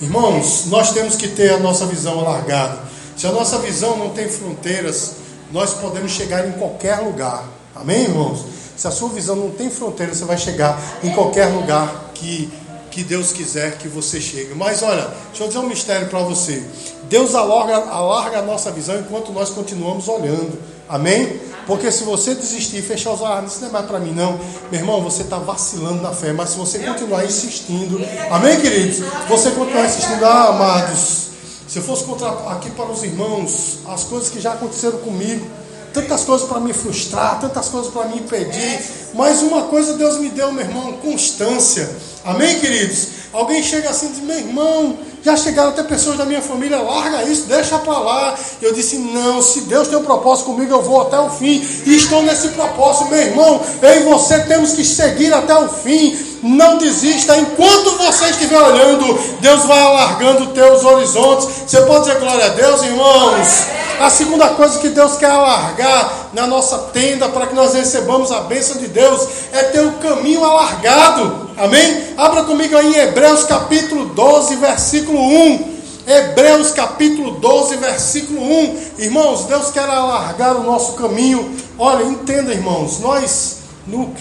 Irmãos, 0.00 0.64
nós 0.68 0.92
temos 0.92 1.14
que 1.14 1.28
ter 1.28 1.52
a 1.52 1.58
nossa 1.58 1.84
visão 1.84 2.20
alargada. 2.20 2.78
Se 3.18 3.26
a 3.26 3.32
nossa 3.32 3.58
visão 3.58 3.98
não 3.98 4.08
tem 4.08 4.26
fronteiras, 4.30 5.21
nós 5.52 5.74
podemos 5.74 6.10
chegar 6.10 6.48
em 6.48 6.52
qualquer 6.52 6.96
lugar. 7.00 7.44
Amém, 7.76 8.04
irmãos? 8.04 8.44
Se 8.76 8.88
a 8.88 8.90
sua 8.90 9.10
visão 9.10 9.36
não 9.36 9.50
tem 9.50 9.70
fronteira, 9.70 10.14
você 10.14 10.24
vai 10.24 10.38
chegar 10.38 10.80
em 11.04 11.10
qualquer 11.12 11.46
lugar 11.46 12.10
que, 12.14 12.50
que 12.90 13.04
Deus 13.04 13.32
quiser 13.32 13.76
que 13.76 13.86
você 13.86 14.20
chegue. 14.20 14.54
Mas 14.54 14.82
olha, 14.82 15.08
deixa 15.28 15.44
eu 15.44 15.48
dizer 15.48 15.58
um 15.58 15.68
mistério 15.68 16.08
para 16.08 16.20
você. 16.20 16.64
Deus 17.04 17.34
alarga, 17.34 17.76
alarga 17.90 18.38
a 18.38 18.42
nossa 18.42 18.70
visão 18.70 18.98
enquanto 18.98 19.30
nós 19.30 19.50
continuamos 19.50 20.08
olhando. 20.08 20.58
Amém? 20.88 21.38
Porque 21.66 21.92
se 21.92 22.02
você 22.02 22.34
desistir 22.34 22.78
e 22.78 22.82
fechar 22.82 23.12
os 23.12 23.20
olhos, 23.20 23.52
isso 23.52 23.60
não 23.60 23.68
é 23.68 23.72
mais 23.72 23.86
para 23.86 24.00
mim, 24.00 24.12
não. 24.12 24.40
Meu 24.70 24.80
irmão, 24.80 25.00
você 25.02 25.22
está 25.22 25.38
vacilando 25.38 26.02
na 26.02 26.12
fé. 26.12 26.32
Mas 26.32 26.50
se 26.50 26.58
você 26.58 26.78
continuar 26.78 27.24
insistindo, 27.24 28.00
amém, 28.30 28.58
queridos? 28.60 29.00
Você 29.28 29.50
continuar 29.50 29.86
insistindo, 29.86 30.24
ah, 30.24 30.48
amados. 30.48 31.31
Se 31.72 31.78
eu 31.78 31.82
fosse 31.82 32.04
contar 32.04 32.28
aqui 32.52 32.70
para 32.72 32.92
os 32.92 33.02
irmãos 33.02 33.78
as 33.86 34.04
coisas 34.04 34.28
que 34.28 34.38
já 34.38 34.52
aconteceram 34.52 34.98
comigo, 34.98 35.46
tantas 35.90 36.22
coisas 36.22 36.46
para 36.46 36.60
me 36.60 36.74
frustrar, 36.74 37.40
tantas 37.40 37.70
coisas 37.70 37.90
para 37.90 38.08
me 38.08 38.18
impedir, 38.18 38.78
mas 39.14 39.40
uma 39.40 39.62
coisa 39.62 39.94
Deus 39.94 40.18
me 40.18 40.28
deu, 40.28 40.52
meu 40.52 40.66
irmão, 40.66 40.92
constância. 40.98 41.88
Amém, 42.26 42.60
queridos? 42.60 43.08
Alguém 43.32 43.62
chega 43.62 43.88
assim 43.88 44.08
e 44.08 44.10
diz: 44.10 44.22
meu 44.22 44.36
irmão, 44.36 44.98
já 45.22 45.36
chegaram 45.36 45.70
até 45.70 45.82
pessoas 45.84 46.18
da 46.18 46.24
minha 46.24 46.42
família, 46.42 46.80
larga 46.80 47.22
isso, 47.22 47.46
deixa 47.46 47.78
para 47.78 47.98
lá. 47.98 48.34
Eu 48.60 48.72
disse: 48.72 48.98
não, 48.98 49.40
se 49.40 49.62
Deus 49.62 49.88
tem 49.88 49.96
um 49.96 50.02
propósito 50.02 50.46
comigo, 50.46 50.72
eu 50.72 50.82
vou 50.82 51.02
até 51.02 51.18
o 51.18 51.30
fim. 51.30 51.64
E 51.86 51.96
estou 51.96 52.22
nesse 52.22 52.48
propósito, 52.48 53.08
meu 53.08 53.20
irmão. 53.20 53.60
Eu 53.80 54.00
e 54.00 54.02
você 54.04 54.40
temos 54.40 54.72
que 54.72 54.84
seguir 54.84 55.32
até 55.32 55.54
o 55.54 55.68
fim. 55.68 56.18
Não 56.42 56.76
desista. 56.76 57.36
Enquanto 57.36 57.96
você 57.98 58.24
estiver 58.30 58.60
olhando, 58.60 59.16
Deus 59.40 59.64
vai 59.64 59.80
alargando 59.80 60.48
teus 60.48 60.84
horizontes. 60.84 61.48
Você 61.66 61.80
pode 61.82 62.06
dizer 62.06 62.18
glória 62.18 62.46
a 62.46 62.48
Deus, 62.48 62.82
irmãos? 62.82 63.66
A 64.00 64.10
segunda 64.10 64.48
coisa 64.48 64.80
que 64.80 64.88
Deus 64.88 65.16
quer 65.16 65.30
alargar 65.30 66.30
na 66.32 66.46
nossa 66.46 66.76
tenda 66.92 67.28
para 67.28 67.46
que 67.46 67.54
nós 67.54 67.74
recebamos 67.74 68.32
a 68.32 68.40
bênção 68.40 68.78
de 68.78 68.88
Deus 68.88 69.28
é 69.52 69.62
ter 69.64 69.80
o 69.80 69.92
caminho 69.92 70.44
alargado. 70.44 71.50
Amém? 71.56 72.14
Abra 72.16 72.42
comigo 72.44 72.76
aí 72.76 72.94
em 72.94 72.98
Hebreus 72.98 73.44
capítulo 73.44 74.06
12, 74.06 74.56
versículo 74.56 75.11
1. 75.20 75.72
Hebreus 76.06 76.72
capítulo 76.72 77.32
12, 77.32 77.76
versículo 77.76 78.42
1. 78.42 78.76
Irmãos, 78.98 79.44
Deus 79.44 79.70
quer 79.70 79.88
alargar 79.88 80.56
o 80.56 80.64
nosso 80.64 80.94
caminho. 80.94 81.54
Olha, 81.78 82.04
entenda, 82.04 82.52
irmãos, 82.52 82.98
nós 83.00 83.58
no, 83.86 84.12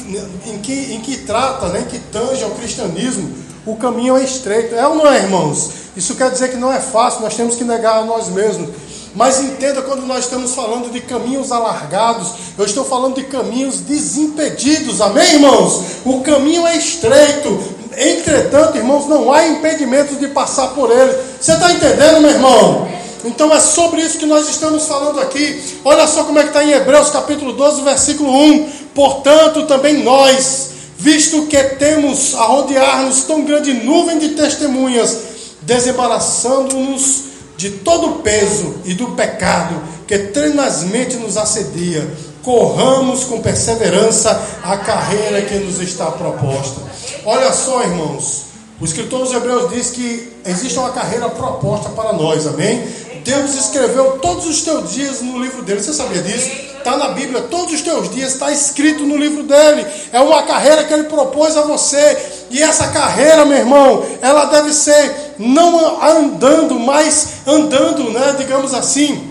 em, 0.45 0.59
que, 0.59 0.73
em 0.73 0.99
que 1.01 1.17
trata, 1.17 1.67
né, 1.67 1.81
em 1.81 1.85
que 1.85 1.99
tange 1.99 2.43
ao 2.43 2.51
cristianismo, 2.51 3.29
o 3.65 3.75
caminho 3.75 4.17
é 4.17 4.23
estreito. 4.23 4.75
É 4.75 4.87
ou 4.87 4.95
não 4.95 5.07
é, 5.07 5.17
irmãos? 5.17 5.71
Isso 5.95 6.15
quer 6.15 6.31
dizer 6.31 6.49
que 6.49 6.57
não 6.57 6.71
é 6.71 6.79
fácil, 6.79 7.21
nós 7.21 7.35
temos 7.35 7.55
que 7.55 7.63
negar 7.63 7.99
a 7.99 8.05
nós 8.05 8.29
mesmos. 8.29 8.69
Mas 9.13 9.41
entenda 9.41 9.81
quando 9.81 10.05
nós 10.05 10.23
estamos 10.23 10.55
falando 10.55 10.89
de 10.89 11.01
caminhos 11.01 11.51
alargados, 11.51 12.29
eu 12.57 12.63
estou 12.63 12.85
falando 12.85 13.15
de 13.15 13.23
caminhos 13.23 13.81
desimpedidos, 13.81 15.01
amém, 15.01 15.33
irmãos? 15.33 15.81
O 16.05 16.21
caminho 16.21 16.65
é 16.65 16.77
estreito, 16.77 17.59
entretanto, 18.01 18.77
irmãos, 18.77 19.07
não 19.07 19.31
há 19.31 19.47
impedimento 19.47 20.15
de 20.15 20.27
passar 20.27 20.69
por 20.69 20.89
ele. 20.91 21.15
Você 21.39 21.53
está 21.53 21.71
entendendo, 21.71 22.21
meu 22.21 22.31
irmão? 22.31 22.87
Então 23.23 23.53
é 23.53 23.59
sobre 23.59 24.01
isso 24.01 24.17
que 24.17 24.25
nós 24.25 24.49
estamos 24.49 24.85
falando 24.85 25.19
aqui. 25.19 25.61
Olha 25.85 26.07
só 26.07 26.23
como 26.23 26.39
é 26.39 26.43
que 26.43 26.49
está 26.49 26.63
em 26.63 26.71
Hebreus 26.71 27.09
capítulo 27.09 27.53
12, 27.53 27.81
versículo 27.83 28.31
1. 28.31 28.69
Portanto, 28.95 29.67
também 29.67 30.03
nós, 30.03 30.71
visto 30.97 31.45
que 31.45 31.61
temos 31.75 32.33
a 32.33 32.43
rodear-nos 32.45 33.23
tão 33.23 33.43
grande 33.43 33.73
nuvem 33.73 34.17
de 34.17 34.29
testemunhas, 34.29 35.17
desembaraçando-nos 35.61 37.31
de 37.55 37.69
todo 37.69 38.07
o 38.07 38.13
peso 38.19 38.75
e 38.85 38.95
do 38.95 39.09
pecado 39.11 39.81
que 40.07 40.17
tenazmente 40.17 41.15
nos 41.17 41.37
assedia, 41.37 42.11
corramos 42.41 43.23
com 43.23 43.39
perseverança 43.39 44.41
a 44.63 44.75
carreira 44.77 45.41
que 45.43 45.55
nos 45.55 45.79
está 45.79 46.07
proposta. 46.07 46.81
Olha 47.23 47.51
só, 47.53 47.83
irmãos, 47.83 48.45
o 48.79 48.85
escritor 48.85 49.19
dos 49.19 49.31
Hebreus 49.31 49.71
diz 49.71 49.91
que 49.91 50.33
existe 50.43 50.79
uma 50.79 50.89
carreira 50.89 51.29
proposta 51.29 51.89
para 51.89 52.13
nós, 52.13 52.47
amém? 52.47 52.83
Deus 53.23 53.53
escreveu 53.53 54.17
todos 54.19 54.47
os 54.47 54.61
teus 54.63 54.91
dias 54.91 55.21
no 55.21 55.39
livro 55.39 55.61
dele, 55.61 55.83
você 55.83 55.93
sabia 55.93 56.23
disso? 56.23 56.49
Está 56.79 56.97
na 56.97 57.09
Bíblia, 57.09 57.41
todos 57.43 57.75
os 57.75 57.81
teus 57.81 58.09
dias 58.09 58.33
está 58.33 58.51
escrito 58.51 59.03
no 59.03 59.15
livro 59.15 59.43
dele. 59.43 59.85
É 60.11 60.19
uma 60.19 60.41
carreira 60.41 60.83
que 60.83 60.91
ele 60.91 61.03
propôs 61.03 61.55
a 61.55 61.61
você. 61.61 62.17
E 62.49 62.59
essa 62.59 62.87
carreira, 62.87 63.45
meu 63.45 63.59
irmão, 63.59 64.03
ela 64.19 64.45
deve 64.45 64.73
ser 64.73 65.35
não 65.37 66.03
andando, 66.03 66.79
mas 66.79 67.33
andando, 67.45 68.09
né, 68.09 68.33
digamos 68.35 68.73
assim, 68.73 69.29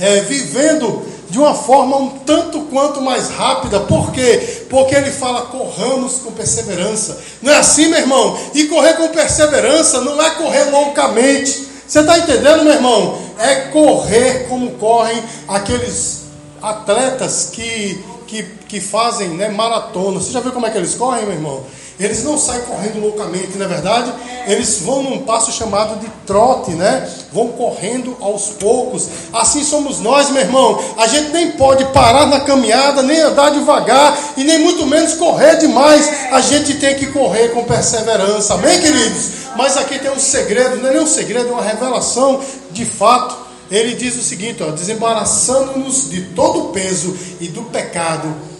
é, 0.00 0.20
vivendo 0.22 1.13
de 1.34 1.40
uma 1.40 1.52
forma 1.52 1.96
um 1.96 2.10
tanto 2.10 2.60
quanto 2.66 3.00
mais 3.00 3.28
rápida. 3.28 3.80
Por 3.80 4.12
quê? 4.12 4.66
Porque 4.70 4.94
ele 4.94 5.10
fala: 5.10 5.46
corramos 5.46 6.18
com 6.18 6.30
perseverança. 6.30 7.18
Não 7.42 7.52
é 7.52 7.56
assim, 7.56 7.88
meu 7.88 7.98
irmão? 7.98 8.38
E 8.54 8.68
correr 8.68 8.92
com 8.94 9.08
perseverança 9.08 10.00
não 10.02 10.22
é 10.22 10.30
correr 10.30 10.70
loucamente. 10.70 11.66
Você 11.88 11.98
está 11.98 12.18
entendendo, 12.20 12.62
meu 12.62 12.74
irmão? 12.74 13.18
É 13.36 13.54
correr 13.72 14.46
como 14.48 14.70
correm 14.74 15.20
aqueles 15.48 16.20
atletas 16.62 17.50
que, 17.52 18.04
que, 18.28 18.44
que 18.68 18.80
fazem 18.80 19.30
né, 19.30 19.48
maratona. 19.48 20.20
Você 20.20 20.30
já 20.30 20.38
viu 20.38 20.52
como 20.52 20.66
é 20.66 20.70
que 20.70 20.78
eles 20.78 20.94
correm, 20.94 21.24
meu 21.24 21.34
irmão? 21.34 21.64
Eles 21.98 22.24
não 22.24 22.36
saem 22.36 22.62
correndo 22.62 23.00
loucamente, 23.00 23.56
não 23.56 23.66
é 23.66 23.68
verdade? 23.68 24.12
Eles 24.48 24.80
vão 24.80 25.02
num 25.02 25.18
passo 25.20 25.52
chamado 25.52 26.00
de 26.00 26.08
trote, 26.26 26.72
né? 26.72 27.08
Vão 27.32 27.48
correndo 27.48 28.16
aos 28.20 28.48
poucos. 28.48 29.08
Assim 29.32 29.62
somos 29.62 30.00
nós, 30.00 30.30
meu 30.30 30.42
irmão. 30.42 30.82
A 30.98 31.06
gente 31.06 31.30
nem 31.30 31.52
pode 31.52 31.84
parar 31.86 32.26
na 32.26 32.40
caminhada, 32.40 33.00
nem 33.02 33.20
andar 33.20 33.50
devagar 33.50 34.18
e 34.36 34.42
nem 34.42 34.58
muito 34.58 34.84
menos 34.86 35.14
correr 35.14 35.56
demais. 35.56 36.10
A 36.32 36.40
gente 36.40 36.74
tem 36.74 36.96
que 36.96 37.06
correr 37.06 37.50
com 37.50 37.62
perseverança. 37.62 38.54
Amém, 38.54 38.80
queridos? 38.80 39.44
Mas 39.56 39.76
aqui 39.76 39.98
tem 40.00 40.10
um 40.10 40.18
segredo, 40.18 40.76
não 40.78 40.88
é 40.88 40.94
nem 40.94 41.02
um 41.02 41.06
segredo, 41.06 41.48
é 41.48 41.52
uma 41.52 41.62
revelação 41.62 42.40
de 42.72 42.84
fato. 42.84 43.36
Ele 43.70 43.94
diz 43.94 44.16
o 44.16 44.22
seguinte, 44.22 44.64
ó, 44.64 44.70
desembaraçando-nos 44.72 46.10
de 46.10 46.22
todo 46.34 46.58
o 46.58 46.68
peso 46.70 47.16
e 47.40 47.46
do 47.46 47.62
pecado 47.62 48.53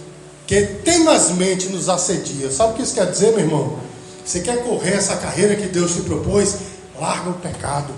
que 0.47 0.61
tenazmente 0.83 1.67
nos 1.67 1.89
assedia. 1.89 2.51
Sabe 2.51 2.73
o 2.73 2.75
que 2.75 2.83
isso 2.83 2.93
quer 2.93 3.09
dizer, 3.09 3.31
meu 3.31 3.39
irmão? 3.39 3.79
Você 4.23 4.39
quer 4.39 4.63
correr 4.63 4.93
essa 4.93 5.15
carreira 5.15 5.55
que 5.55 5.67
Deus 5.67 5.93
te 5.93 6.01
propôs? 6.01 6.55
Larga 6.99 7.29
o 7.29 7.33
pecado. 7.33 7.93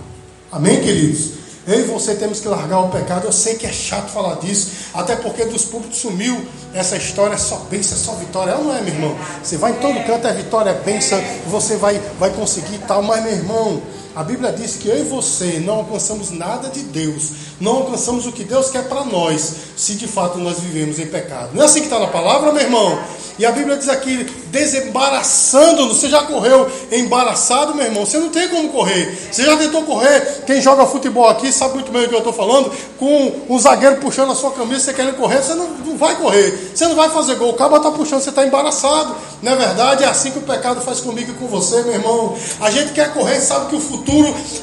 Amém, 0.51 0.81
queridos? 0.81 1.37
Eu 1.67 1.81
e 1.81 1.83
você 1.83 2.15
temos 2.15 2.39
que 2.39 2.47
largar 2.47 2.79
o 2.79 2.89
pecado. 2.89 3.25
Eu 3.25 3.31
sei 3.33 3.55
que 3.55 3.65
é 3.65 3.71
chato 3.71 4.09
falar 4.09 4.35
disso, 4.35 4.71
até 4.93 5.17
porque 5.17 5.43
dos 5.43 5.65
públicos 5.65 5.97
sumiu 5.97 6.45
essa 6.73 6.95
história, 6.95 7.35
é 7.35 7.37
só 7.37 7.57
bênção, 7.69 7.97
é 7.97 7.99
só 7.99 8.13
vitória. 8.13 8.51
Ela 8.51 8.63
não 8.63 8.75
é, 8.75 8.81
meu 8.81 8.93
irmão. 8.93 9.17
Você 9.43 9.57
vai 9.57 9.71
em 9.71 9.75
todo 9.75 10.05
canto, 10.05 10.27
é 10.27 10.33
vitória, 10.33 10.69
é 10.69 10.73
bênção, 10.73 11.21
você 11.47 11.75
vai, 11.75 12.01
vai 12.17 12.29
conseguir 12.29 12.77
tal. 12.87 13.03
Mas, 13.03 13.21
meu 13.21 13.33
irmão, 13.33 13.81
a 14.17 14.23
Bíblia 14.23 14.51
diz 14.51 14.77
que 14.77 14.87
eu 14.87 14.97
e 14.97 15.03
você 15.03 15.61
não 15.63 15.75
alcançamos 15.75 16.31
nada 16.31 16.69
de 16.69 16.79
Deus, 16.79 17.29
não 17.61 17.75
alcançamos 17.75 18.25
o 18.25 18.31
que 18.31 18.43
Deus 18.43 18.71
quer 18.71 18.89
para 18.89 19.05
nós, 19.05 19.53
se 19.77 19.93
de 19.93 20.07
fato 20.07 20.39
nós 20.39 20.59
vivemos 20.59 20.97
em 20.97 21.05
pecado. 21.05 21.51
Não 21.53 21.61
é 21.61 21.65
assim 21.65 21.81
que 21.81 21.85
está 21.85 21.99
na 21.99 22.07
palavra, 22.07 22.51
meu 22.51 22.63
irmão? 22.63 22.99
E 23.39 23.45
a 23.45 23.51
Bíblia 23.51 23.77
diz 23.77 23.87
aqui, 23.87 24.23
desembaraçando-nos. 24.47 25.97
Você 25.97 26.09
já 26.09 26.23
correu 26.23 26.67
embaraçado, 26.91 27.75
meu 27.75 27.85
irmão? 27.85 28.03
Você 28.03 28.17
não 28.17 28.29
tem 28.29 28.47
como 28.47 28.69
correr. 28.69 29.15
Você 29.31 29.43
já 29.43 29.55
tentou 29.55 29.83
correr? 29.83 30.43
Quem 30.47 30.59
joga 30.59 30.87
futebol 30.87 31.29
aqui 31.29 31.51
sabe 31.51 31.75
muito 31.75 31.91
bem 31.91 32.05
o 32.05 32.09
que 32.09 32.15
eu 32.15 32.19
estou 32.19 32.33
falando. 32.33 32.71
Com 32.97 33.31
um 33.47 33.59
zagueiro 33.59 33.97
puxando 33.97 34.31
a 34.31 34.35
sua 34.35 34.49
camisa, 34.51 34.85
você 34.85 34.93
querendo 34.93 35.17
correr, 35.17 35.43
você 35.43 35.53
não, 35.53 35.67
não 35.69 35.97
vai 35.97 36.15
correr. 36.15 36.71
Você 36.73 36.87
não 36.87 36.95
vai 36.95 37.09
fazer 37.09 37.35
gol. 37.35 37.51
O 37.51 37.53
cabo 37.53 37.77
está 37.77 37.91
puxando, 37.91 38.21
você 38.21 38.29
está 38.29 38.43
embaraçado. 38.43 39.15
Não 39.43 39.51
é 39.51 39.55
verdade? 39.55 40.03
É 40.03 40.07
assim 40.07 40.31
que 40.31 40.39
o 40.39 40.41
pecado 40.41 40.81
faz 40.81 40.99
comigo 40.99 41.31
e 41.31 41.35
com 41.35 41.45
você, 41.45 41.83
meu 41.83 41.93
irmão. 41.93 42.35
A 42.59 42.71
gente 42.71 42.91
quer 42.93 43.13
correr, 43.13 43.39
sabe 43.39 43.67
que 43.67 43.75
o 43.75 43.79
futuro 43.79 44.06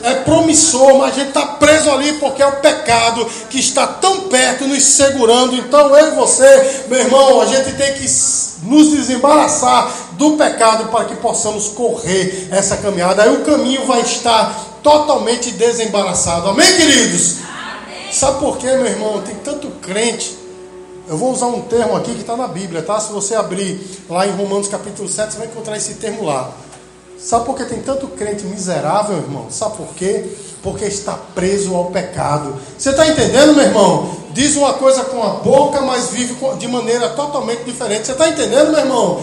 é 0.03 0.15
promissor, 0.15 0.99
mas 0.99 1.15
a 1.15 1.19
gente 1.19 1.29
está 1.29 1.47
preso 1.47 1.91
ali 1.91 2.15
porque 2.15 2.43
é 2.43 2.47
o 2.47 2.57
pecado 2.57 3.27
que 3.49 3.59
está 3.59 3.87
tão 3.87 4.23
perto, 4.29 4.67
nos 4.67 4.83
segurando. 4.83 5.55
Então 5.55 5.97
eu 5.97 6.13
e 6.13 6.15
você, 6.15 6.85
meu 6.89 6.99
irmão, 6.99 7.41
a 7.41 7.47
gente 7.47 7.73
tem 7.75 7.95
que 7.95 8.07
nos 8.63 8.91
desembaraçar 8.91 9.91
do 10.13 10.33
pecado 10.33 10.91
para 10.91 11.05
que 11.05 11.17
possamos 11.17 11.69
correr 11.69 12.49
essa 12.51 12.77
caminhada. 12.77 13.23
Aí 13.23 13.35
o 13.35 13.45
caminho 13.45 13.87
vai 13.87 14.01
estar 14.01 14.79
totalmente 14.83 15.51
desembaraçado. 15.53 16.49
Amém, 16.49 16.77
queridos? 16.77 17.37
Amém. 17.43 18.13
Sabe 18.13 18.39
por 18.41 18.59
quê, 18.59 18.67
meu 18.67 18.87
irmão? 18.87 19.23
Tem 19.23 19.35
tanto 19.37 19.69
crente. 19.83 20.39
Eu 21.07 21.19
vou 21.19 21.33
usar 21.33 21.47
um 21.47 21.61
termo 21.63 21.97
aqui 21.97 22.15
que 22.15 22.23
está 22.23 22.35
na 22.35 22.49
Bíblia, 22.49 22.83
tá? 22.83 22.99
Se 22.99 23.13
você 23.13 23.35
abrir 23.35 23.79
lá 24.09 24.27
em 24.27 24.31
Romanos 24.31 24.69
capítulo 24.69 25.07
7, 25.07 25.33
você 25.33 25.39
vai 25.39 25.49
encontrar 25.49 25.77
esse 25.77 25.95
termo 25.95 26.25
lá. 26.25 26.51
Sabe 27.25 27.47
por 27.47 27.57
que 27.57 27.65
tem 27.65 27.81
tanto 27.81 28.07
crente 28.09 28.45
miserável, 28.45 29.17
irmão? 29.17 29.47
Sabe 29.49 29.77
por 29.79 29.95
quê? 29.95 30.27
Porque 30.63 30.85
está 30.85 31.19
preso 31.35 31.75
ao 31.75 31.87
pecado. 31.87 32.55
Você 32.77 32.91
está 32.91 33.09
entendendo, 33.09 33.55
meu 33.55 33.65
irmão? 33.65 34.25
diz 34.35 34.57
uma 34.57 34.75
coisa 34.75 35.05
com 35.05 35.23
a 35.23 35.29
boca, 35.29 35.81
mas 35.81 36.11
vive 36.11 36.37
de 36.59 36.69
maneira 36.69 37.09
totalmente 37.11 37.63
diferente. 37.63 38.07
Você 38.07 38.13
está 38.13 38.29
entendendo, 38.29 38.73
meu 38.73 38.81
irmão? 38.81 39.23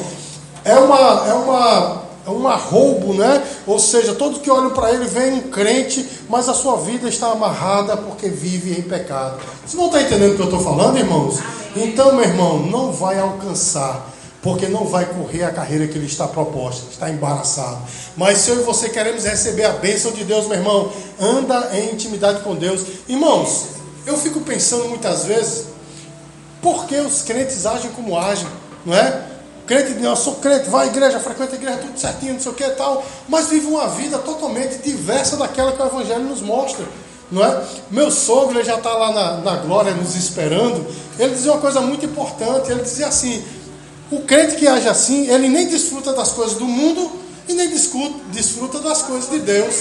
É 0.63 0.75
uma, 0.75 1.27
é 1.27 1.33
uma, 1.33 2.01
é 2.25 2.29
um 2.29 2.47
arroubo, 2.47 3.13
né? 3.13 3.43
Ou 3.67 3.77
seja, 3.77 4.15
todos 4.15 4.39
que 4.39 4.49
olham 4.49 4.71
para 4.71 4.91
ele 4.91 5.05
veem 5.05 5.33
um 5.33 5.41
crente, 5.51 6.07
mas 6.29 6.47
a 6.47 6.53
sua 6.53 6.77
vida 6.77 7.09
está 7.09 7.31
amarrada 7.31 7.97
porque 7.97 8.29
vive 8.29 8.79
em 8.79 8.81
pecado. 8.81 9.37
Vocês 9.65 9.75
não 9.75 9.87
estão 9.87 10.01
entendendo 10.01 10.31
o 10.31 10.35
que 10.35 10.41
eu 10.41 10.45
estou 10.45 10.61
falando, 10.61 10.97
irmãos? 10.97 11.39
Então, 11.75 12.13
meu 12.15 12.23
irmão, 12.23 12.59
não 12.59 12.93
vai 12.93 13.19
alcançar 13.19 14.10
porque 14.41 14.67
não 14.67 14.85
vai 14.85 15.05
correr 15.05 15.43
a 15.43 15.51
carreira 15.51 15.87
que 15.87 15.97
ele 15.97 16.07
está 16.07 16.27
proposta, 16.27 16.87
está 16.91 17.09
embaraçado. 17.09 17.79
Mas 18.17 18.39
se 18.39 18.49
eu 18.49 18.59
e 18.59 18.63
você 18.63 18.89
queremos 18.89 19.23
receber 19.23 19.65
a 19.65 19.73
bênção 19.73 20.11
de 20.11 20.23
Deus, 20.23 20.47
meu 20.47 20.57
irmão, 20.57 20.91
anda 21.19 21.69
em 21.77 21.93
intimidade 21.93 22.41
com 22.41 22.55
Deus. 22.55 22.81
Irmãos, 23.07 23.67
eu 24.05 24.17
fico 24.17 24.41
pensando 24.41 24.89
muitas 24.89 25.25
vezes, 25.25 25.65
por 26.61 26.85
que 26.85 26.95
os 26.95 27.21
crentes 27.21 27.65
agem 27.65 27.91
como 27.91 28.17
agem, 28.17 28.47
não 28.85 28.95
é? 28.95 29.27
Crente 29.67 29.93
diz, 29.93 30.03
eu 30.03 30.15
sou 30.15 30.35
crente, 30.35 30.69
vai 30.69 30.87
à 30.87 30.89
igreja, 30.89 31.19
frequenta 31.19 31.53
a 31.53 31.55
igreja, 31.55 31.77
tudo 31.77 31.97
certinho, 31.97 32.33
não 32.33 32.39
sei 32.39 32.51
o 32.51 32.55
que 32.55 32.63
e 32.63 32.69
tal, 32.71 33.05
mas 33.29 33.47
vive 33.47 33.67
uma 33.67 33.87
vida 33.89 34.17
totalmente 34.17 34.79
diversa 34.79 35.37
daquela 35.37 35.71
que 35.71 35.81
o 35.81 35.85
Evangelho 35.85 36.23
nos 36.23 36.41
mostra. 36.41 36.85
Não 37.31 37.45
é? 37.45 37.63
Meu 37.89 38.11
sogro 38.11 38.57
ele 38.57 38.65
já 38.65 38.75
está 38.75 38.91
lá 38.91 39.13
na, 39.13 39.37
na 39.37 39.55
glória 39.61 39.93
nos 39.93 40.15
esperando. 40.15 40.85
Ele 41.17 41.33
dizia 41.33 41.53
uma 41.53 41.61
coisa 41.61 41.79
muito 41.79 42.05
importante. 42.05 42.69
Ele 42.69 42.81
dizia 42.81 43.07
assim: 43.07 43.41
o 44.11 44.21
crente 44.21 44.57
que 44.57 44.67
age 44.67 44.87
assim, 44.87 45.29
ele 45.29 45.47
nem 45.47 45.67
desfruta 45.67 46.13
das 46.13 46.33
coisas 46.33 46.57
do 46.57 46.65
mundo 46.65 47.09
e 47.47 47.53
nem 47.53 47.69
desfruta 47.69 48.79
das 48.79 49.01
coisas 49.01 49.29
de 49.29 49.39
Deus. 49.39 49.75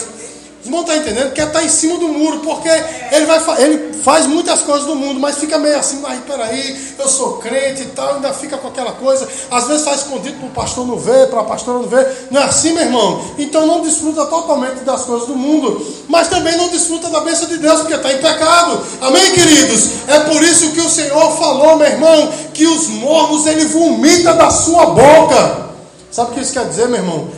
Os 0.61 0.67
irmãos 0.67 0.81
estão 0.83 0.97
entendendo? 0.97 1.33
Quer 1.33 1.47
estar 1.47 1.65
em 1.65 1.69
cima 1.71 1.97
do 1.97 2.09
muro, 2.09 2.41
porque 2.41 2.69
ele, 2.69 3.25
vai, 3.25 3.41
ele 3.63 3.95
faz 4.03 4.27
muitas 4.27 4.61
coisas 4.61 4.87
do 4.87 4.95
mundo, 4.95 5.19
mas 5.19 5.39
fica 5.39 5.57
meio 5.59 5.79
assim, 5.79 6.01
mas 6.01 6.21
peraí, 6.21 6.95
eu 6.99 7.09
sou 7.09 7.39
crente 7.39 7.83
e 7.83 7.87
tal, 7.87 8.17
ainda 8.17 8.31
fica 8.35 8.59
com 8.59 8.69
aquela 8.69 8.93
coisa. 8.93 9.27
Às 9.51 9.67
vezes 9.69 9.85
faz 9.85 10.03
escondido 10.03 10.39
para 10.39 10.47
o 10.49 10.51
pastor 10.51 10.87
não 10.87 10.99
ver, 10.99 11.29
para 11.29 11.41
a 11.41 11.45
pastora 11.45 11.79
não 11.79 11.89
ver. 11.89 12.29
Não 12.31 12.43
é 12.43 12.45
assim, 12.45 12.75
meu 12.75 12.83
irmão? 12.83 13.25
Então 13.39 13.67
não 13.67 13.81
desfruta 13.81 14.27
totalmente 14.27 14.81
das 14.81 15.03
coisas 15.05 15.27
do 15.27 15.35
mundo, 15.35 15.87
mas 16.09 16.29
também 16.29 16.55
não 16.59 16.69
desfruta 16.69 17.09
da 17.09 17.21
bênção 17.21 17.49
de 17.49 17.57
Deus, 17.57 17.81
porque 17.81 17.95
está 17.95 18.13
em 18.13 18.19
pecado. 18.19 18.83
Amém, 19.01 19.33
queridos? 19.33 20.09
É 20.09 20.21
por 20.21 20.43
isso 20.43 20.73
que 20.73 20.81
o 20.81 20.91
Senhor 20.91 21.39
falou, 21.39 21.77
meu 21.77 21.87
irmão, 21.87 22.31
que 22.53 22.67
os 22.67 22.89
mormos 22.89 23.47
ele 23.47 23.65
vomita 23.65 24.35
da 24.35 24.51
sua 24.51 24.87
boca. 24.87 25.71
Sabe 26.11 26.33
o 26.33 26.35
que 26.35 26.41
isso 26.41 26.53
quer 26.53 26.69
dizer, 26.69 26.87
meu 26.87 26.99
irmão? 26.99 27.29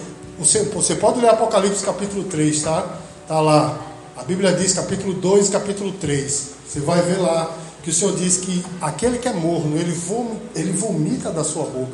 Você, 0.41 0.65
você 0.65 0.97
pode 0.97 1.21
ler 1.21 1.29
Apocalipse 1.29 1.85
capítulo 1.85 2.25
3, 2.25 2.63
tá? 2.63 3.02
Está 3.23 3.41
lá. 3.41 3.79
A 4.17 4.25
Bíblia 4.25 4.53
diz, 4.53 4.75
capítulo 4.75 5.15
2, 5.15 5.49
capítulo 5.49 5.93
3. 5.93 6.51
Você 6.67 6.81
vai 6.81 7.01
ver 7.03 7.19
lá 7.19 7.51
que 7.83 7.91
o 7.91 7.93
Senhor 7.93 8.17
diz 8.17 8.39
que 8.39 8.65
aquele 8.81 9.19
que 9.19 9.29
é 9.29 9.33
morno, 9.33 9.79
ele 9.79 9.93
vomita, 9.93 10.41
ele 10.57 10.73
vomita 10.73 11.31
da 11.31 11.45
sua 11.45 11.65
boca. 11.65 11.93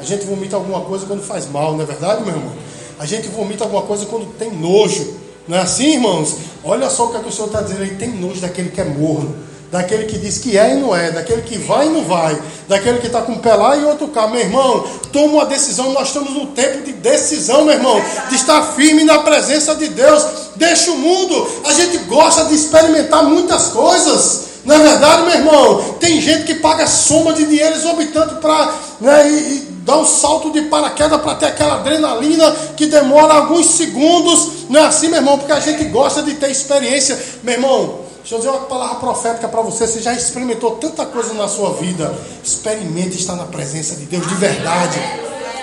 A 0.00 0.04
gente 0.04 0.24
vomita 0.24 0.56
alguma 0.56 0.80
coisa 0.80 1.04
quando 1.06 1.22
faz 1.22 1.48
mal, 1.48 1.74
não 1.74 1.82
é 1.82 1.86
verdade, 1.86 2.24
meu 2.24 2.34
irmão? 2.34 2.52
A 2.98 3.04
gente 3.04 3.28
vomita 3.28 3.64
alguma 3.64 3.82
coisa 3.82 4.06
quando 4.06 4.26
tem 4.38 4.50
nojo. 4.50 5.14
Não 5.46 5.58
é 5.58 5.60
assim, 5.60 5.94
irmãos? 5.94 6.36
Olha 6.64 6.88
só 6.88 7.06
o 7.06 7.10
que, 7.10 7.18
é 7.18 7.20
que 7.20 7.28
o 7.28 7.32
Senhor 7.32 7.46
está 7.46 7.60
dizendo 7.60 7.82
aí. 7.82 7.94
Tem 7.96 8.08
nojo 8.08 8.40
daquele 8.40 8.70
que 8.70 8.80
é 8.80 8.84
morno. 8.84 9.36
Daquele 9.72 10.04
que 10.04 10.18
diz 10.18 10.36
que 10.36 10.58
é 10.58 10.74
e 10.74 10.76
não 10.76 10.94
é, 10.94 11.10
daquele 11.10 11.40
que 11.40 11.56
vai 11.56 11.86
e 11.86 11.88
não 11.88 12.04
vai, 12.04 12.38
daquele 12.68 12.98
que 12.98 13.06
está 13.06 13.22
com 13.22 13.32
um 13.32 13.38
pé 13.38 13.54
lá 13.54 13.74
e 13.74 13.84
outro 13.84 14.06
cá. 14.08 14.26
Meu 14.26 14.40
irmão, 14.40 14.84
toma 15.10 15.32
uma 15.32 15.46
decisão. 15.46 15.92
Nós 15.92 16.08
estamos 16.08 16.34
no 16.34 16.48
tempo 16.48 16.82
de 16.82 16.92
decisão, 16.92 17.64
meu 17.64 17.74
irmão, 17.74 17.98
de 18.28 18.36
estar 18.36 18.62
firme 18.74 19.02
na 19.02 19.20
presença 19.20 19.74
de 19.74 19.88
Deus. 19.88 20.26
Deixa 20.56 20.90
o 20.90 20.98
mundo. 20.98 21.48
A 21.64 21.72
gente 21.72 21.96
gosta 22.00 22.44
de 22.44 22.54
experimentar 22.54 23.24
muitas 23.24 23.68
coisas. 23.68 24.52
Não 24.62 24.76
é 24.76 24.78
verdade, 24.78 25.22
meu 25.22 25.34
irmão? 25.34 25.94
Tem 25.98 26.20
gente 26.20 26.44
que 26.44 26.56
paga 26.56 26.86
soma 26.86 27.32
de 27.32 27.46
dinheiro 27.46 27.74
exorbitante 27.74 28.34
para 28.36 28.74
né, 29.00 29.28
e, 29.28 29.34
e 29.34 29.58
dar 29.84 29.96
um 29.96 30.04
salto 30.04 30.52
de 30.52 30.60
paraquedas 30.62 31.20
para 31.20 31.34
ter 31.34 31.46
aquela 31.46 31.76
adrenalina 31.76 32.54
que 32.76 32.86
demora 32.86 33.34
alguns 33.34 33.70
segundos. 33.70 34.68
Não 34.68 34.78
é 34.78 34.84
assim, 34.84 35.08
meu 35.08 35.16
irmão? 35.16 35.38
Porque 35.38 35.52
a 35.52 35.58
gente 35.60 35.82
gosta 35.84 36.22
de 36.22 36.34
ter 36.34 36.50
experiência. 36.50 37.18
Meu 37.42 37.54
irmão, 37.54 38.01
deixa 38.22 38.34
eu 38.34 38.38
dizer 38.38 38.50
uma 38.50 38.66
palavra 38.66 38.96
profética 38.96 39.48
para 39.48 39.60
você. 39.62 39.86
Você 39.86 40.00
já 40.00 40.14
experimentou 40.14 40.76
tanta 40.76 41.04
coisa 41.04 41.34
na 41.34 41.48
sua 41.48 41.74
vida. 41.74 42.14
Experimente 42.42 43.18
estar 43.18 43.36
na 43.36 43.44
presença 43.44 43.96
de 43.96 44.06
Deus 44.06 44.26
de 44.26 44.34
verdade. 44.36 44.98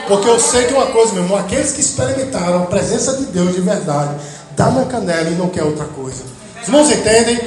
Porque 0.07 0.27
eu 0.27 0.39
sei 0.39 0.67
de 0.67 0.73
uma 0.73 0.87
coisa, 0.87 1.13
meu 1.13 1.23
irmão. 1.23 1.37
Aqueles 1.37 1.71
que 1.71 1.81
experimentaram 1.81 2.63
a 2.63 2.65
presença 2.65 3.17
de 3.17 3.25
Deus 3.27 3.53
de 3.55 3.61
verdade, 3.61 4.15
dá 4.55 4.69
na 4.69 4.85
canela 4.85 5.29
e 5.29 5.35
não 5.35 5.49
quer 5.49 5.63
outra 5.63 5.85
coisa. 5.85 6.23
Os 6.61 6.67
irmãos 6.67 6.91
entendem? 6.91 7.39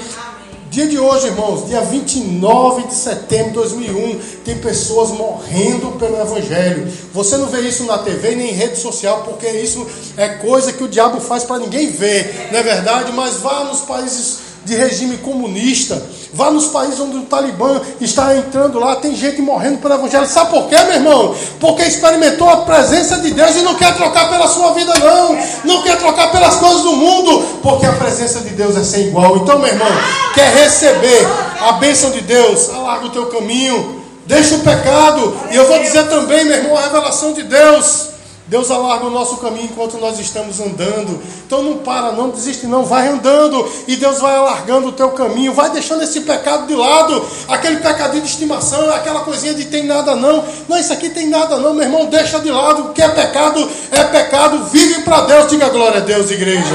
Dia 0.72 0.86
de 0.86 0.98
hoje, 0.98 1.26
irmãos, 1.26 1.66
dia 1.66 1.82
29 1.82 2.86
de 2.86 2.94
setembro 2.94 3.48
de 3.48 3.56
2001, 3.56 4.20
tem 4.42 4.56
pessoas 4.56 5.10
morrendo 5.10 5.98
pelo 5.98 6.18
Evangelho. 6.18 6.90
Você 7.12 7.36
não 7.36 7.48
vê 7.48 7.60
isso 7.60 7.84
na 7.84 7.98
TV 7.98 8.34
nem 8.34 8.52
em 8.52 8.54
rede 8.54 8.78
social, 8.78 9.20
porque 9.22 9.46
isso 9.48 9.86
é 10.16 10.28
coisa 10.30 10.72
que 10.72 10.82
o 10.82 10.88
diabo 10.88 11.20
faz 11.20 11.44
para 11.44 11.58
ninguém 11.58 11.90
ver, 11.90 12.48
não 12.50 12.58
é 12.58 12.62
verdade? 12.62 13.12
Mas 13.12 13.36
vá 13.36 13.64
nos 13.64 13.80
países 13.80 14.38
de 14.64 14.76
regime 14.76 15.16
comunista, 15.18 16.00
vá 16.32 16.50
nos 16.50 16.66
países 16.66 17.00
onde 17.00 17.16
o 17.16 17.22
Talibã 17.22 17.80
está 18.00 18.36
entrando 18.36 18.78
lá, 18.78 18.96
tem 18.96 19.14
gente 19.14 19.42
morrendo 19.42 19.78
pelo 19.78 19.94
Evangelho. 19.94 20.26
Sabe 20.26 20.50
por 20.50 20.68
quê, 20.68 20.76
meu 20.78 20.94
irmão? 20.94 21.34
Porque 21.58 21.82
experimentou 21.82 22.48
a 22.48 22.58
presença 22.58 23.18
de 23.18 23.32
Deus 23.32 23.56
e 23.56 23.62
não 23.62 23.74
quer 23.74 23.94
trocar 23.96 24.30
pela 24.30 24.46
sua 24.46 24.72
vida, 24.72 24.92
não. 24.98 25.38
Não 25.64 25.82
quer 25.82 25.98
trocar 25.98 26.30
pelas 26.30 26.56
coisas 26.56 26.82
do 26.82 26.92
mundo, 26.92 27.44
porque 27.62 27.86
a 27.86 27.92
presença 27.92 28.40
de 28.40 28.50
Deus 28.50 28.76
é 28.76 28.84
sem 28.84 29.08
igual. 29.08 29.36
Então, 29.38 29.58
meu 29.58 29.68
irmão, 29.68 29.88
quer 30.34 30.54
receber 30.54 31.26
a 31.60 31.72
bênção 31.72 32.10
de 32.10 32.20
Deus? 32.20 32.70
Alarga 32.70 33.06
o 33.06 33.10
teu 33.10 33.26
caminho, 33.26 34.02
deixa 34.26 34.54
o 34.54 34.60
pecado. 34.60 35.36
E 35.50 35.56
eu 35.56 35.66
vou 35.66 35.80
dizer 35.80 36.08
também, 36.08 36.44
meu 36.44 36.56
irmão, 36.56 36.76
a 36.76 36.82
revelação 36.82 37.32
de 37.32 37.42
Deus. 37.42 38.11
Deus 38.46 38.72
alarga 38.72 39.06
o 39.06 39.10
nosso 39.10 39.36
caminho 39.36 39.66
enquanto 39.66 39.98
nós 39.98 40.18
estamos 40.18 40.58
andando. 40.58 41.20
Então 41.46 41.62
não 41.62 41.78
para, 41.78 42.12
não 42.12 42.30
desiste, 42.30 42.66
não. 42.66 42.84
Vai 42.84 43.06
andando 43.06 43.70
e 43.86 43.94
Deus 43.96 44.18
vai 44.18 44.34
alargando 44.34 44.88
o 44.88 44.92
teu 44.92 45.10
caminho. 45.10 45.54
Vai 45.54 45.70
deixando 45.70 46.02
esse 46.02 46.22
pecado 46.22 46.66
de 46.66 46.74
lado. 46.74 47.24
Aquele 47.48 47.76
pecadinho 47.76 48.22
de 48.22 48.28
estimação, 48.28 48.90
aquela 48.90 49.20
coisinha 49.20 49.54
de 49.54 49.66
tem 49.66 49.84
nada 49.84 50.16
não. 50.16 50.44
Não, 50.68 50.76
isso 50.76 50.92
aqui 50.92 51.08
tem 51.10 51.28
nada 51.28 51.56
não, 51.58 51.72
meu 51.72 51.84
irmão. 51.84 52.06
Deixa 52.06 52.40
de 52.40 52.50
lado. 52.50 52.86
O 52.86 52.92
que 52.92 53.00
é 53.00 53.08
pecado 53.08 53.70
é 53.92 54.04
pecado. 54.04 54.64
Vive 54.64 55.02
para 55.02 55.20
Deus. 55.22 55.48
Diga 55.48 55.68
glória 55.68 55.98
a 55.98 56.04
Deus, 56.04 56.30
igreja. 56.30 56.74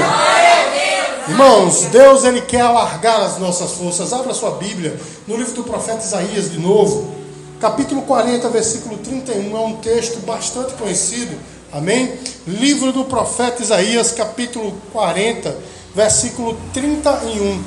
Irmãos, 1.28 1.82
Deus 1.92 2.24
ele 2.24 2.40
quer 2.40 2.62
alargar 2.62 3.20
as 3.20 3.38
nossas 3.38 3.72
forças. 3.72 4.14
Abra 4.14 4.32
sua 4.32 4.52
Bíblia 4.52 4.98
no 5.26 5.36
livro 5.36 5.52
do 5.52 5.64
profeta 5.64 6.02
Isaías 6.02 6.50
de 6.50 6.58
novo. 6.58 7.18
Capítulo 7.60 8.02
40, 8.02 8.48
versículo 8.48 8.96
31 8.98 9.56
é 9.56 9.60
um 9.60 9.76
texto 9.76 10.24
bastante 10.24 10.72
conhecido 10.74 11.36
Amém? 11.70 12.18
Livro 12.46 12.92
do 12.92 13.04
profeta 13.04 13.62
Isaías, 13.62 14.12
capítulo 14.12 14.72
40, 14.90 15.54
versículo 15.94 16.56
31. 16.72 17.62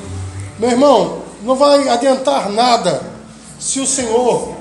Meu 0.58 0.70
irmão, 0.70 1.18
não 1.44 1.54
vai 1.54 1.88
adiantar 1.88 2.50
nada 2.50 3.00
se 3.60 3.78
o 3.78 3.86
Senhor 3.86 4.56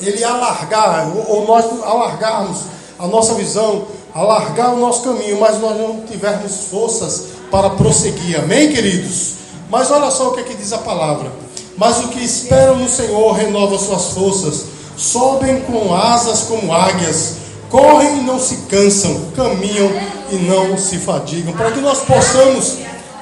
ele 0.00 0.24
alargar, 0.24 1.12
ou 1.28 1.46
nós 1.46 1.66
alargarmos 1.82 2.60
a 2.98 3.06
nossa 3.06 3.34
visão, 3.34 3.86
alargar 4.14 4.72
o 4.72 4.80
nosso 4.80 5.02
caminho, 5.02 5.38
mas 5.38 5.60
nós 5.60 5.76
não 5.76 6.00
tivermos 6.00 6.64
forças 6.70 7.24
para 7.50 7.68
prosseguir. 7.68 8.40
Amém, 8.40 8.72
queridos? 8.72 9.34
Mas 9.68 9.90
olha 9.90 10.10
só 10.10 10.28
o 10.28 10.32
que 10.32 10.40
aqui 10.40 10.54
diz 10.54 10.72
a 10.72 10.78
palavra. 10.78 11.30
Mas 11.76 11.98
o 11.98 12.08
que 12.08 12.24
esperam 12.24 12.76
no 12.76 12.88
Senhor 12.88 13.32
renova 13.32 13.76
suas 13.78 14.06
forças, 14.14 14.64
sobem 14.96 15.60
com 15.62 15.94
asas 15.94 16.44
como 16.44 16.72
águias 16.72 17.43
correm 17.74 18.18
e 18.18 18.22
não 18.22 18.38
se 18.38 18.58
cansam, 18.68 19.32
caminham 19.34 19.90
e 20.30 20.36
não 20.36 20.78
se 20.78 20.96
fadigam. 20.98 21.52
Para 21.54 21.72
que 21.72 21.80
nós 21.80 22.04
possamos 22.04 22.78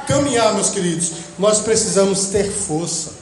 caminhar, 0.07 0.53
meus 0.53 0.69
queridos, 0.69 1.12
nós 1.38 1.61
precisamos 1.61 2.27
ter 2.27 2.53
força. 2.53 3.12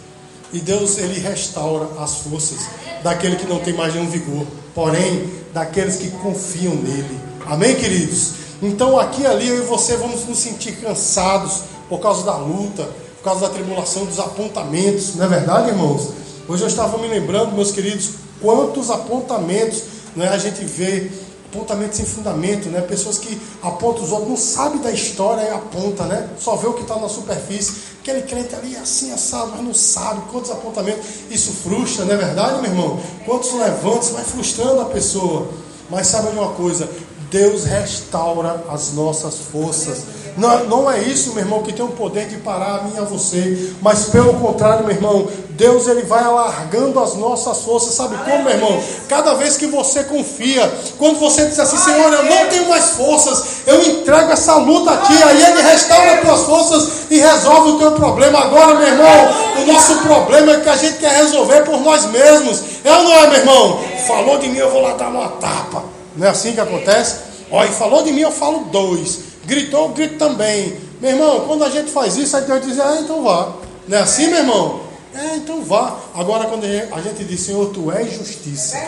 E 0.53 0.59
Deus 0.59 0.99
ele 0.99 1.21
restaura 1.21 1.87
as 2.03 2.17
forças 2.17 2.59
daquele 3.05 3.37
que 3.37 3.47
não 3.47 3.61
tem 3.61 3.73
mais 3.73 3.95
nenhum 3.95 4.11
vigor, 4.11 4.45
porém 4.75 5.33
daqueles 5.55 5.99
que 5.99 6.11
confiam 6.11 6.75
nele. 6.75 7.21
Amém, 7.47 7.77
queridos? 7.77 8.33
Então 8.61 8.99
aqui 8.99 9.25
ali 9.25 9.47
eu 9.47 9.59
e 9.59 9.67
você 9.67 9.97
vamos 9.97 10.27
nos 10.27 10.37
sentir 10.37 10.73
cansados 10.81 11.61
por 11.89 12.01
causa 12.01 12.25
da 12.25 12.37
luta, 12.37 12.83
por 13.19 13.23
causa 13.23 13.43
da 13.43 13.51
tribulação, 13.51 14.05
dos 14.05 14.19
apontamentos, 14.19 15.15
não 15.15 15.27
é 15.27 15.29
verdade, 15.29 15.69
irmãos? 15.69 16.09
Hoje 16.49 16.65
eu 16.65 16.69
estava 16.69 16.99
me 16.99 17.07
lembrando, 17.07 17.53
meus 17.53 17.71
queridos, 17.71 18.15
quantos 18.43 18.91
apontamentos 18.91 20.00
né, 20.17 20.29
a 20.29 20.39
gente 20.39 20.65
vê 20.65 21.11
apontamentos 21.53 21.97
sem 21.97 22.07
fundamento, 22.07 22.69
né? 22.69 22.81
Pessoas 22.81 23.19
que 23.19 23.41
apontam 23.61 24.05
os 24.05 24.13
outros, 24.13 24.29
não 24.29 24.37
sabe 24.37 24.79
da 24.79 24.93
história 24.93 25.43
e 25.43 25.51
aponta, 25.51 26.05
né? 26.05 26.29
Só 26.39 26.55
vê 26.55 26.69
o 26.69 26.75
que 26.75 26.83
está 26.83 26.97
na 26.97 27.09
superfície. 27.09 27.91
Aquele 28.01 28.23
crente 28.23 28.55
ali 28.55 28.77
assim 28.77 29.13
assado, 29.13 29.51
mas 29.51 29.65
não 29.65 29.75
sabe 29.75 30.23
quantos 30.31 30.51
apontamentos. 30.51 31.05
Isso 31.29 31.53
frustra, 31.53 32.05
não 32.05 32.15
é 32.15 32.17
verdade, 32.17 32.63
meu 32.63 32.71
irmão? 32.71 33.01
Quantos 33.27 33.53
levantes 33.53 34.11
vai 34.11 34.25
frustrando 34.25 34.81
a 34.81 34.85
pessoa. 34.87 35.49
Mas 35.91 36.07
sabe 36.07 36.31
de 36.31 36.39
uma 36.39 36.53
coisa? 36.53 36.89
Deus 37.31 37.65
restaura 37.65 38.65
as 38.69 38.93
nossas 38.93 39.35
forças. 39.51 40.05
Não, 40.37 40.65
não 40.65 40.91
é 40.91 41.01
isso, 41.01 41.35
meu 41.35 41.45
irmão, 41.45 41.63
que 41.63 41.73
tem 41.73 41.85
o 41.85 41.89
poder 41.89 42.27
de 42.27 42.37
parar 42.37 42.77
a 42.77 42.83
mim 42.83 42.93
e 42.97 42.99
a 42.99 43.05
você. 43.05 43.73
Mas 43.83 44.07
pelo 44.07 44.35
contrário, 44.35 44.87
meu 44.87 44.95
irmão, 44.95 45.29
Deus 45.51 45.87
ele 45.89 46.03
vai 46.03 46.25
alargando 46.25 46.99
as 47.01 47.15
nossas 47.17 47.59
forças. 47.59 47.95
Sabe 47.95 48.17
como, 48.25 48.45
meu 48.45 48.53
irmão? 48.53 48.83
Cada 49.09 49.35
vez 49.35 49.57
que 49.57 49.67
você 49.67 50.05
confia, 50.05 50.73
quando 50.99 51.19
você 51.19 51.47
diz 51.47 51.59
assim, 51.59 51.77
Senhor, 51.77 52.13
eu 52.13 52.25
não 52.25 52.47
tenho 52.49 52.69
mais 52.69 52.91
forças, 52.91 53.67
eu 53.67 53.83
entrego 53.83 54.33
essa 54.33 54.57
luta 54.57 54.91
aqui, 54.93 55.23
aí 55.23 55.43
Ele 55.43 55.63
restaura 55.63 56.15
as 56.15 56.21
tuas 56.21 56.41
forças 56.43 56.89
e 57.11 57.19
resolve 57.19 57.73
o 57.73 57.79
teu 57.79 57.93
problema. 57.93 58.39
Agora, 58.39 58.75
meu 58.75 58.89
irmão, 58.89 59.29
o 59.63 59.73
nosso 59.73 59.97
problema 59.99 60.53
é 60.53 60.61
que 60.61 60.69
a 60.69 60.77
gente 60.77 60.99
quer 60.99 61.17
resolver 61.17 61.63
por 61.63 61.79
nós 61.81 62.07
mesmos. 62.07 62.63
É 62.85 62.93
ou 62.93 63.05
não 63.05 63.13
é, 63.13 63.27
meu 63.27 63.39
irmão? 63.39 63.81
Falou 64.07 64.39
de 64.39 64.49
mim, 64.49 64.57
eu 64.57 64.71
vou 64.71 64.81
lá 64.81 64.95
dar 64.95 65.09
uma 65.09 65.29
tapa. 65.29 65.85
Não 66.17 66.27
é 66.27 66.31
assim 66.31 66.53
que 66.53 66.61
acontece? 66.61 67.17
Olha, 67.51 67.71
falou 67.73 68.03
de 68.03 68.13
mim, 68.13 68.21
eu 68.21 68.31
falo 68.33 68.61
dois. 68.71 69.30
Gritou, 69.51 69.89
grito 69.89 70.17
também. 70.17 70.79
Meu 71.01 71.11
irmão, 71.11 71.41
quando 71.41 71.65
a 71.65 71.69
gente 71.69 71.91
faz 71.91 72.17
isso, 72.17 72.37
aí 72.37 72.45
Deus 72.45 72.65
diz, 72.65 72.79
ah, 72.79 73.01
então 73.01 73.25
vá. 73.25 73.53
Não 73.89 73.99
é 73.99 74.01
assim, 74.01 74.29
meu 74.29 74.39
irmão? 74.39 74.81
É, 75.13 75.35
então 75.35 75.61
vá. 75.65 75.99
Agora, 76.15 76.47
quando 76.47 76.65
a 76.65 77.01
gente 77.01 77.25
diz, 77.25 77.41
Senhor, 77.41 77.69
tu 77.71 77.91
és 77.91 78.17
justiça. 78.17 78.79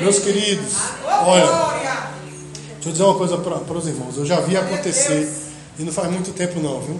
Meus 0.00 0.18
queridos, 0.18 0.72
olha, 1.04 1.44
deixa 1.44 2.86
eu 2.86 2.92
dizer 2.92 3.04
uma 3.04 3.14
coisa 3.14 3.36
para 3.36 3.76
os 3.76 3.86
irmãos. 3.86 4.16
Eu 4.16 4.24
já 4.24 4.40
vi 4.40 4.56
acontecer, 4.56 5.30
e 5.78 5.82
não 5.82 5.92
faz 5.92 6.10
muito 6.10 6.32
tempo 6.32 6.60
não, 6.60 6.80
viu? 6.80 6.98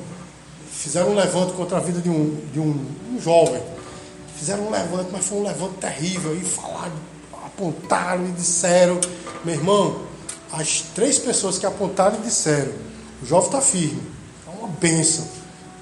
Fizeram 0.71 1.13
um 1.13 1.15
levante 1.15 1.55
contra 1.55 1.79
a 1.79 1.81
vida 1.81 2.03
de 2.03 2.11
um, 2.11 2.39
de 2.53 2.61
um, 2.61 2.87
um 3.15 3.19
jovem. 3.19 3.63
Fizeram 4.37 4.67
um 4.67 4.71
levante, 4.71 5.09
mas 5.11 5.25
foi 5.25 5.39
um 5.39 5.43
levante 5.43 5.77
terrível. 5.81 6.37
E 6.37 6.45
falaram, 6.45 6.93
apontaram 7.47 8.27
e 8.27 8.33
disseram, 8.33 9.01
meu 9.43 9.55
irmão, 9.55 10.03
as 10.53 10.83
três 10.95 11.19
pessoas 11.19 11.57
que 11.57 11.65
apontaram 11.65 12.19
e 12.19 12.21
disseram, 12.21 12.85
o 13.23 13.27
jovem 13.27 13.47
está 13.47 13.61
firme, 13.61 14.03
é 14.47 14.51
uma 14.59 14.69
benção. 14.69 15.27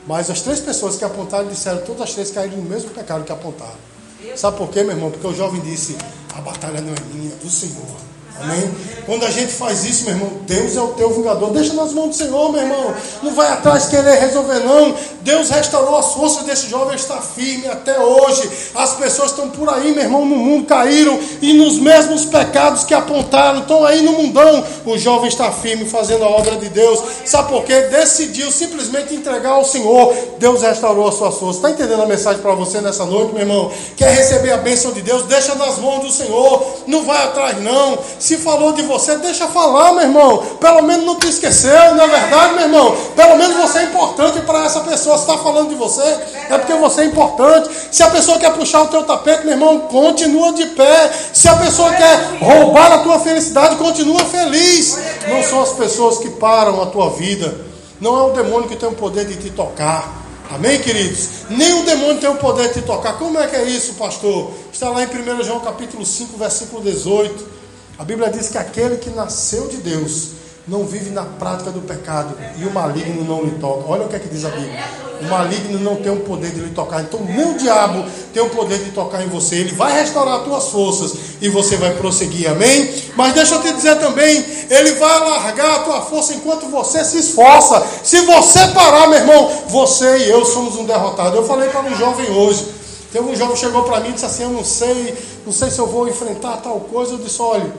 Mas 0.07 0.31
as 0.31 0.42
três 0.42 0.61
pessoas 0.61 0.97
que 0.97 1.05
apontaram 1.05 1.49
disseram, 1.49 1.81
todas 1.83 2.03
as 2.03 2.12
três 2.12 2.31
caíram 2.31 2.59
no 2.59 2.64
mesmo 2.64 2.90
pecado 2.90 3.25
que 3.25 3.33
apontaram. 3.33 3.94
Sabe 4.37 4.57
por 4.57 4.68
quê, 4.68 4.83
meu 4.83 4.92
irmão? 4.92 5.11
Porque 5.11 5.27
o 5.27 5.35
jovem 5.35 5.61
disse: 5.61 5.97
a 6.35 6.40
batalha 6.40 6.81
não 6.81 6.92
é 6.92 7.01
minha, 7.12 7.33
é 7.33 7.37
do 7.37 7.49
Senhor. 7.49 7.97
Amém? 8.40 8.68
Quando 9.07 9.25
a 9.27 9.31
gente 9.31 9.53
faz 9.53 9.85
isso, 9.85 10.05
meu 10.05 10.14
irmão, 10.14 10.31
Deus 10.47 10.77
é 10.77 10.81
o 10.81 10.88
teu 10.88 11.11
vingador. 11.11 11.51
Deixa 11.51 11.75
nas 11.75 11.92
mãos 11.92 12.09
do 12.09 12.14
Senhor, 12.14 12.51
meu 12.51 12.62
irmão. 12.62 12.94
Não 13.23 13.35
vai 13.35 13.49
atrás 13.49 13.87
querer 13.87 14.18
resolver, 14.18 14.61
não. 14.61 14.94
Deus 15.20 15.51
restaurou 15.51 15.97
as 15.97 16.14
forças 16.14 16.44
desse 16.44 16.68
jovem, 16.68 16.97
está 16.97 17.18
firme 17.20 17.66
até 17.68 17.99
hoje. 17.99 18.51
As 18.75 18.94
pessoas 18.94 19.31
estão 19.31 19.51
por 19.51 19.68
aí, 19.68 19.92
meu 19.92 20.03
irmão, 20.03 20.25
no 20.25 20.37
mundo 20.37 20.66
caíram 20.66 21.18
e 21.40 21.53
nos 21.53 21.79
mesmos 21.79 22.25
pecados 22.25 22.85
que 22.85 22.94
apontaram, 22.94 23.61
estão 23.61 23.85
aí 23.85 24.03
no 24.03 24.12
mundão. 24.12 24.64
O 24.87 24.97
jovem 24.99 25.29
está 25.29 25.53
firme 25.53 25.85
fazendo 25.85 26.25
a 26.25 26.29
obra 26.29 26.57
de 26.57 26.68
Deus. 26.70 27.03
Sabe 27.25 27.51
por 27.51 27.64
quê? 27.64 27.83
Decidiu 27.83 28.51
simplesmente 28.51 29.14
entregar 29.14 29.51
ao 29.51 29.64
Senhor. 29.64 30.14
Deus 30.38 30.62
restaurou 30.62 31.09
as 31.09 31.14
suas 31.14 31.37
forças. 31.37 31.57
Está 31.57 31.70
entendendo 31.70 32.03
a 32.03 32.07
mensagem 32.07 32.40
para 32.40 32.55
você 32.55 32.81
nessa 32.81 33.05
noite, 33.05 33.33
meu 33.33 33.42
irmão? 33.42 33.70
Quer 33.97 34.14
receber 34.14 34.53
a 34.53 34.59
bênção 34.59 34.92
de 34.92 35.03
Deus? 35.03 35.25
Deixa 35.25 35.55
nas 35.55 35.79
mãos 35.79 36.05
do 36.05 36.11
Senhor. 36.11 36.64
Não 36.87 37.05
vai 37.05 37.23
atrás, 37.23 37.62
não 37.62 37.99
Se 38.24 38.38
falou 38.38 38.72
de 38.72 38.80
você, 38.80 39.18
deixa 39.18 39.46
falar, 39.48 39.92
meu 39.92 40.04
irmão. 40.04 40.38
Pelo 40.58 40.80
menos 40.80 41.04
não 41.04 41.16
te 41.16 41.28
esqueceu, 41.28 41.94
não 41.94 42.04
é 42.04 42.08
verdade, 42.08 42.54
meu 42.54 42.62
irmão? 42.62 42.96
Pelo 43.14 43.37
menos 43.37 43.54
você 43.54 43.80
é 43.80 43.82
importante 43.82 44.40
para 44.46 44.64
essa 44.64 44.80
pessoa. 44.80 45.18
Se 45.18 45.24
está 45.24 45.37
falando 45.37 45.68
de 45.68 45.74
você, 45.74 46.00
é 46.48 46.56
porque 46.56 46.72
você 46.72 47.02
é 47.02 47.04
importante. 47.04 47.68
Se 47.92 48.02
a 48.02 48.08
pessoa 48.08 48.38
quer 48.38 48.54
puxar 48.54 48.80
o 48.80 48.87
teu 48.87 49.02
tapete, 49.02 49.44
meu 49.44 49.52
irmão, 49.52 49.80
continua 49.80 50.54
de 50.54 50.64
pé. 50.68 51.12
Se 51.34 51.46
a 51.50 51.56
pessoa 51.56 51.92
quer 51.92 52.38
roubar 52.40 52.92
a 52.92 52.98
tua 53.00 53.18
felicidade, 53.18 53.76
continua 53.76 54.24
feliz. 54.24 54.98
Não 55.28 55.42
são 55.42 55.60
as 55.60 55.72
pessoas 55.72 56.16
que 56.16 56.30
param 56.30 56.82
a 56.82 56.87
tua 56.87 57.10
vida. 57.10 57.54
Não 58.00 58.16
é 58.16 58.22
o 58.22 58.30
demônio 58.30 58.66
que 58.70 58.76
tem 58.76 58.88
o 58.88 58.92
poder 58.92 59.26
de 59.26 59.37
te 59.37 59.50
tocar. 59.50 60.24
Amém, 60.50 60.80
queridos? 60.80 61.28
Nem 61.50 61.74
o 61.74 61.84
demônio 61.84 62.20
tem 62.22 62.30
o 62.30 62.37
poder 62.37 62.68
de 62.68 62.80
te 62.80 62.82
tocar. 62.87 63.18
Como 63.18 63.38
é 63.38 63.46
que 63.46 63.56
é 63.56 63.64
isso, 63.64 63.92
pastor? 63.94 64.50
Está 64.72 64.88
lá 64.88 65.02
em 65.02 65.06
1 65.06 65.44
João 65.44 65.60
capítulo 65.60 66.06
5, 66.06 66.38
versículo 66.38 66.82
18. 66.82 67.53
A 67.96 68.04
Bíblia 68.04 68.28
diz 68.28 68.48
que 68.48 68.59
aquele 68.59 68.96
que 68.96 69.11
nasceu 69.11 69.68
de 69.68 69.76
Deus 69.76 70.30
não 70.66 70.85
vive 70.85 71.11
na 71.11 71.22
prática 71.22 71.70
do 71.70 71.80
pecado 71.83 72.35
e 72.59 72.64
o 72.64 72.72
maligno 72.72 73.22
não 73.22 73.44
lhe 73.44 73.52
toca. 73.52 73.85
Olha 73.87 74.04
o 74.04 74.09
que 74.09 74.16
é 74.16 74.18
que 74.18 74.28
diz 74.28 74.44
a 74.44 74.48
Bíblia. 74.48 74.83
O 75.20 75.26
maligno 75.26 75.78
não 75.78 75.96
tem 75.96 76.11
o 76.11 76.20
poder 76.20 76.50
de 76.50 76.61
lhe 76.61 76.70
tocar. 76.70 77.02
Então, 77.02 77.20
nem 77.20 77.52
o 77.52 77.57
diabo 77.57 78.04
tem 78.33 78.42
o 78.42 78.50
poder 78.50 78.78
de 78.78 78.90
tocar 78.90 79.22
em 79.22 79.28
você. 79.28 79.57
Ele 79.57 79.72
vai 79.72 79.92
restaurar 79.92 80.38
as 80.38 80.44
tuas 80.44 80.68
forças 80.70 81.14
e 81.40 81.48
você 81.48 81.76
vai 81.76 81.92
prosseguir. 81.94 82.50
Amém? 82.50 82.92
Mas 83.14 83.35
deixa 83.35 83.54
eu 83.54 83.62
te 83.62 83.72
dizer 83.72 84.00
também: 84.00 84.44
ele 84.68 84.94
vai 84.94 85.16
alargar 85.16 85.76
a 85.76 85.78
tua 85.80 86.00
força 86.00 86.35
enquanto 86.35 86.66
você 86.66 87.04
se 87.04 87.18
esforça. 87.18 87.87
Se 88.02 88.22
você 88.22 88.66
parar, 88.68 89.07
meu 89.07 89.20
irmão, 89.20 89.52
você 89.68 90.26
e 90.26 90.30
eu 90.30 90.44
somos 90.44 90.76
um 90.76 90.85
derrotado. 90.85 91.37
Eu 91.37 91.46
falei 91.46 91.68
para 91.68 91.83
um 91.83 91.94
jovem 91.94 92.30
hoje. 92.30 92.84
Teve 93.14 93.31
um 93.31 93.37
jovem 93.37 93.55
que 93.55 93.61
chegou 93.61 93.85
para 93.85 94.00
mim 94.00 94.09
e 94.09 94.12
disse 94.14 94.27
assim: 94.27 94.42
Eu 94.42 94.50
não 94.50 94.64
sei, 94.64 95.14
não 95.46 95.53
sei 95.53 95.70
se 95.70 95.79
eu 95.79 95.87
vou 95.87 96.09
enfrentar 96.09 96.57
tal 96.57 96.81
coisa. 96.81 97.12
Eu 97.12 97.18
disse: 97.18 97.40
Olha, 97.40 97.72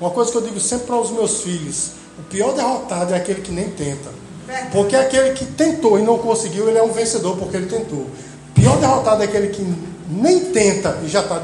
uma 0.00 0.08
coisa 0.08 0.30
que 0.30 0.38
eu 0.38 0.40
digo 0.40 0.58
sempre 0.58 0.86
para 0.86 0.96
os 0.96 1.10
meus 1.10 1.42
filhos: 1.42 1.90
o 2.18 2.22
pior 2.22 2.54
derrotado 2.54 3.12
é 3.12 3.18
aquele 3.18 3.42
que 3.42 3.52
nem 3.52 3.68
tenta. 3.68 4.08
Porque 4.72 4.96
aquele 4.96 5.34
que 5.34 5.44
tentou 5.44 5.98
e 5.98 6.02
não 6.02 6.16
conseguiu, 6.16 6.70
ele 6.70 6.78
é 6.78 6.82
um 6.82 6.90
vencedor 6.90 7.36
porque 7.36 7.54
ele 7.54 7.66
tentou. 7.66 8.06
Pior 8.54 8.78
derrotado 8.78 9.20
é 9.20 9.26
aquele 9.26 9.48
que 9.48 9.62
nem 10.08 10.40
tenta 10.40 10.98
e 11.04 11.08
já 11.08 11.20
está 11.20 11.38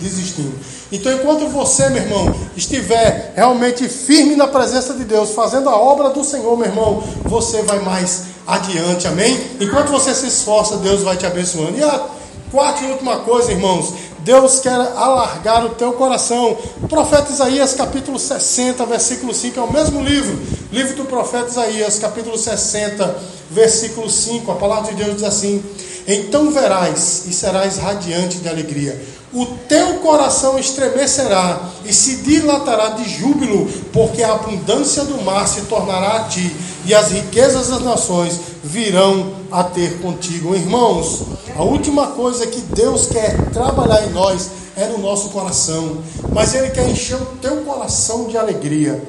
desistindo. 0.00 0.58
Então, 0.90 1.12
enquanto 1.12 1.48
você, 1.48 1.90
meu 1.90 2.02
irmão, 2.02 2.34
estiver 2.56 3.34
realmente 3.36 3.86
firme 3.86 4.34
na 4.34 4.46
presença 4.46 4.94
de 4.94 5.04
Deus, 5.04 5.32
fazendo 5.32 5.68
a 5.68 5.76
obra 5.76 6.08
do 6.08 6.24
Senhor, 6.24 6.56
meu 6.56 6.66
irmão, 6.66 7.04
você 7.24 7.60
vai 7.62 7.80
mais 7.80 8.24
adiante, 8.46 9.06
amém? 9.06 9.38
Enquanto 9.60 9.90
você 9.90 10.14
se 10.14 10.26
esforça, 10.26 10.78
Deus 10.78 11.02
vai 11.02 11.18
te 11.18 11.26
abençoando. 11.26 11.78
E 11.78 11.82
a 11.82 12.21
quarta 12.52 12.84
e 12.84 12.90
última 12.92 13.16
coisa, 13.20 13.50
irmãos, 13.50 13.94
Deus 14.18 14.60
quer 14.60 14.74
alargar 14.74 15.64
o 15.64 15.70
teu 15.70 15.94
coração. 15.94 16.56
O 16.82 16.86
profeta 16.86 17.32
Isaías, 17.32 17.72
capítulo 17.72 18.18
60, 18.18 18.84
versículo 18.84 19.32
5, 19.32 19.58
é 19.58 19.62
o 19.62 19.72
mesmo 19.72 20.04
livro. 20.04 20.38
Livro 20.70 20.94
do 20.94 21.06
profeta 21.06 21.48
Isaías, 21.48 21.98
capítulo 21.98 22.36
60, 22.36 23.16
versículo 23.50 24.08
5. 24.08 24.52
A 24.52 24.56
palavra 24.56 24.92
de 24.92 25.02
Deus 25.02 25.16
diz 25.16 25.24
assim: 25.24 25.64
Então 26.06 26.50
verás 26.50 27.24
e 27.26 27.32
serás 27.32 27.78
radiante 27.78 28.36
de 28.36 28.48
alegria. 28.48 29.00
O 29.34 29.46
teu 29.66 29.94
coração 30.00 30.58
estremecerá 30.58 31.58
e 31.86 31.92
se 31.92 32.16
dilatará 32.16 32.90
de 32.90 33.08
júbilo, 33.08 33.66
porque 33.90 34.22
a 34.22 34.34
abundância 34.34 35.04
do 35.04 35.22
mar 35.22 35.48
se 35.48 35.62
tornará 35.62 36.18
a 36.18 36.24
ti, 36.24 36.54
e 36.84 36.94
as 36.94 37.12
riquezas 37.12 37.68
das 37.68 37.80
nações 37.80 38.38
virão 38.62 39.32
a 39.50 39.64
ter 39.64 40.02
contigo. 40.02 40.54
Irmãos, 40.54 41.22
a 41.56 41.62
última 41.62 42.08
coisa 42.08 42.46
que 42.46 42.60
Deus 42.60 43.06
quer 43.06 43.50
trabalhar 43.52 44.06
em 44.06 44.10
nós 44.10 44.50
é 44.76 44.86
no 44.88 44.98
nosso 44.98 45.30
coração, 45.30 46.02
mas 46.30 46.54
Ele 46.54 46.68
quer 46.68 46.90
encher 46.90 47.16
o 47.16 47.26
teu 47.40 47.62
coração 47.62 48.26
de 48.26 48.36
alegria. 48.36 49.02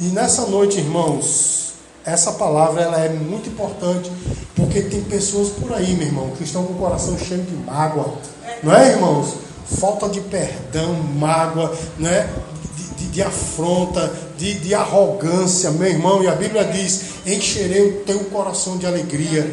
E 0.00 0.06
nessa 0.06 0.42
noite, 0.46 0.78
irmãos, 0.78 1.74
essa 2.04 2.32
palavra 2.32 2.82
ela 2.82 2.98
é 2.98 3.10
muito 3.10 3.48
importante, 3.48 4.10
porque 4.56 4.80
tem 4.80 5.02
pessoas 5.02 5.50
por 5.50 5.72
aí, 5.72 5.94
meu 5.94 6.06
irmão, 6.08 6.30
que 6.36 6.42
estão 6.42 6.64
com 6.64 6.72
o 6.72 6.78
coração 6.78 7.16
cheio 7.16 7.42
de 7.42 7.54
mágoa, 7.54 8.14
não 8.60 8.74
é, 8.74 8.90
irmãos? 8.90 9.47
Falta 9.76 10.08
de 10.08 10.20
perdão, 10.20 10.94
mágoa, 10.94 11.74
né? 11.98 12.28
De, 12.76 13.04
de, 13.04 13.12
de 13.12 13.22
afronta, 13.22 14.12
de, 14.36 14.54
de 14.54 14.74
arrogância, 14.74 15.70
meu 15.70 15.88
irmão. 15.88 16.22
E 16.22 16.28
a 16.28 16.34
Bíblia 16.34 16.64
diz: 16.64 17.02
encherei 17.26 17.88
o 17.88 17.92
teu 18.04 18.20
coração 18.24 18.78
de 18.78 18.86
alegria. 18.86 19.46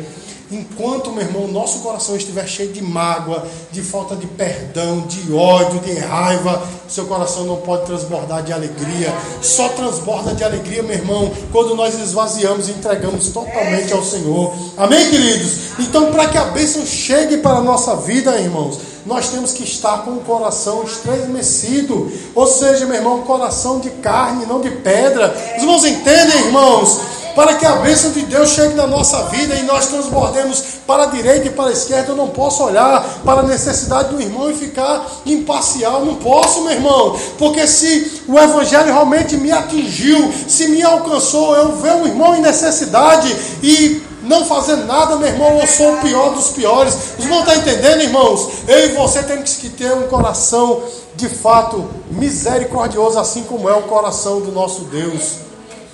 Enquanto, 0.51 1.11
meu 1.11 1.23
irmão, 1.23 1.47
nosso 1.47 1.79
coração 1.79 2.15
estiver 2.15 2.47
cheio 2.47 2.71
de 2.71 2.79
mágoa, 2.79 3.47
de 3.71 3.81
falta 3.81 4.15
de 4.15 4.27
perdão, 4.27 5.01
de 5.01 5.33
ódio, 5.33 5.79
de 5.79 5.97
raiva, 5.97 6.61
seu 6.87 7.05
coração 7.05 7.45
não 7.45 7.57
pode 7.57 7.87
transbordar 7.87 8.43
de 8.43 8.53
alegria. 8.53 9.11
Só 9.41 9.69
transborda 9.69 10.35
de 10.35 10.43
alegria, 10.43 10.83
meu 10.83 10.95
irmão, 10.95 11.31
quando 11.51 11.73
nós 11.73 11.99
esvaziamos 11.99 12.69
e 12.69 12.73
entregamos 12.73 13.29
totalmente 13.29 13.91
ao 13.91 14.03
Senhor. 14.03 14.53
Amém, 14.77 15.09
queridos? 15.09 15.79
Então, 15.79 16.11
para 16.11 16.27
que 16.27 16.37
a 16.37 16.45
bênção 16.45 16.85
chegue 16.85 17.37
para 17.37 17.57
a 17.57 17.61
nossa 17.61 17.95
vida, 17.95 18.39
irmãos, 18.39 18.77
nós 19.05 19.29
temos 19.29 19.51
que 19.51 19.63
estar 19.63 19.99
com 19.99 20.11
o 20.11 20.21
coração 20.21 20.83
estremecido. 20.83 22.11
Ou 22.33 22.47
seja, 22.47 22.85
meu 22.85 22.95
irmão, 22.95 23.21
coração 23.21 23.79
de 23.79 23.89
carne, 23.89 24.45
não 24.45 24.61
de 24.61 24.69
pedra. 24.69 25.35
Os 25.55 25.61
irmãos 25.61 25.85
entendem, 25.85 26.45
irmãos? 26.45 26.99
para 27.35 27.55
que 27.55 27.65
a 27.65 27.73
bênção 27.73 28.11
de 28.11 28.21
Deus 28.21 28.51
chegue 28.51 28.73
na 28.75 28.87
nossa 28.87 29.23
vida 29.23 29.55
e 29.55 29.63
nós 29.63 29.87
transbordemos 29.87 30.63
para 30.87 31.03
a 31.03 31.07
direita 31.07 31.47
e 31.47 31.51
para 31.51 31.69
a 31.69 31.73
esquerda. 31.73 32.13
Eu 32.13 32.15
não 32.15 32.29
posso 32.29 32.63
olhar 32.63 33.03
para 33.25 33.41
a 33.41 33.43
necessidade 33.43 34.15
do 34.15 34.21
irmão 34.21 34.49
e 34.49 34.55
ficar 34.55 35.05
imparcial. 35.25 36.05
Não 36.05 36.15
posso, 36.15 36.61
meu 36.61 36.71
irmão, 36.71 37.19
porque 37.37 37.67
se 37.67 38.23
o 38.27 38.39
Evangelho 38.39 38.85
realmente 38.85 39.35
me 39.35 39.51
atingiu, 39.51 40.33
se 40.47 40.69
me 40.69 40.81
alcançou, 40.81 41.55
eu 41.55 41.75
ver 41.75 41.93
um 41.95 42.07
irmão 42.07 42.35
em 42.35 42.41
necessidade 42.41 43.35
e 43.61 44.01
não 44.25 44.45
fazer 44.45 44.77
nada, 44.77 45.15
meu 45.15 45.27
irmão, 45.27 45.59
eu 45.59 45.67
sou 45.67 45.93
o 45.93 46.01
pior 46.01 46.33
dos 46.33 46.49
piores. 46.49 46.95
Os 47.17 47.23
irmãos 47.23 47.47
estão 47.47 47.55
entendendo, 47.55 48.01
irmãos? 48.01 48.49
Eu 48.67 48.89
e 48.89 48.91
você 48.93 49.23
temos 49.23 49.55
que 49.55 49.69
ter 49.69 49.93
um 49.93 50.07
coração 50.07 50.83
de 51.15 51.29
fato 51.29 51.87
misericordioso, 52.11 53.17
assim 53.19 53.43
como 53.43 53.69
é 53.69 53.73
o 53.73 53.83
coração 53.83 54.41
do 54.41 54.51
nosso 54.51 54.85
Deus, 54.85 55.35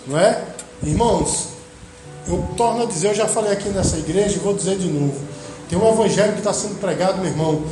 não 0.08 0.17
é? 0.17 0.44
Irmãos, 0.82 1.50
eu 2.28 2.44
torno 2.58 2.84
a 2.84 2.86
dizer, 2.86 3.10
eu 3.10 3.15
já 3.15 3.28
falei 3.28 3.52
aqui 3.52 3.70
nessa 3.70 3.98
igreja 3.98 4.36
e 4.38 4.39
vou 4.39 4.54
dizer 4.54 4.78
de 4.78 4.88
novo. 4.88 5.20
Tem 5.70 5.78
um 5.78 5.88
evangelho 5.89 6.34
que 6.34 6.39
está 6.39 6.54
sendo 6.54 6.80
pregado, 6.80 7.17
meu 7.20 7.30
irmão, 7.30 7.63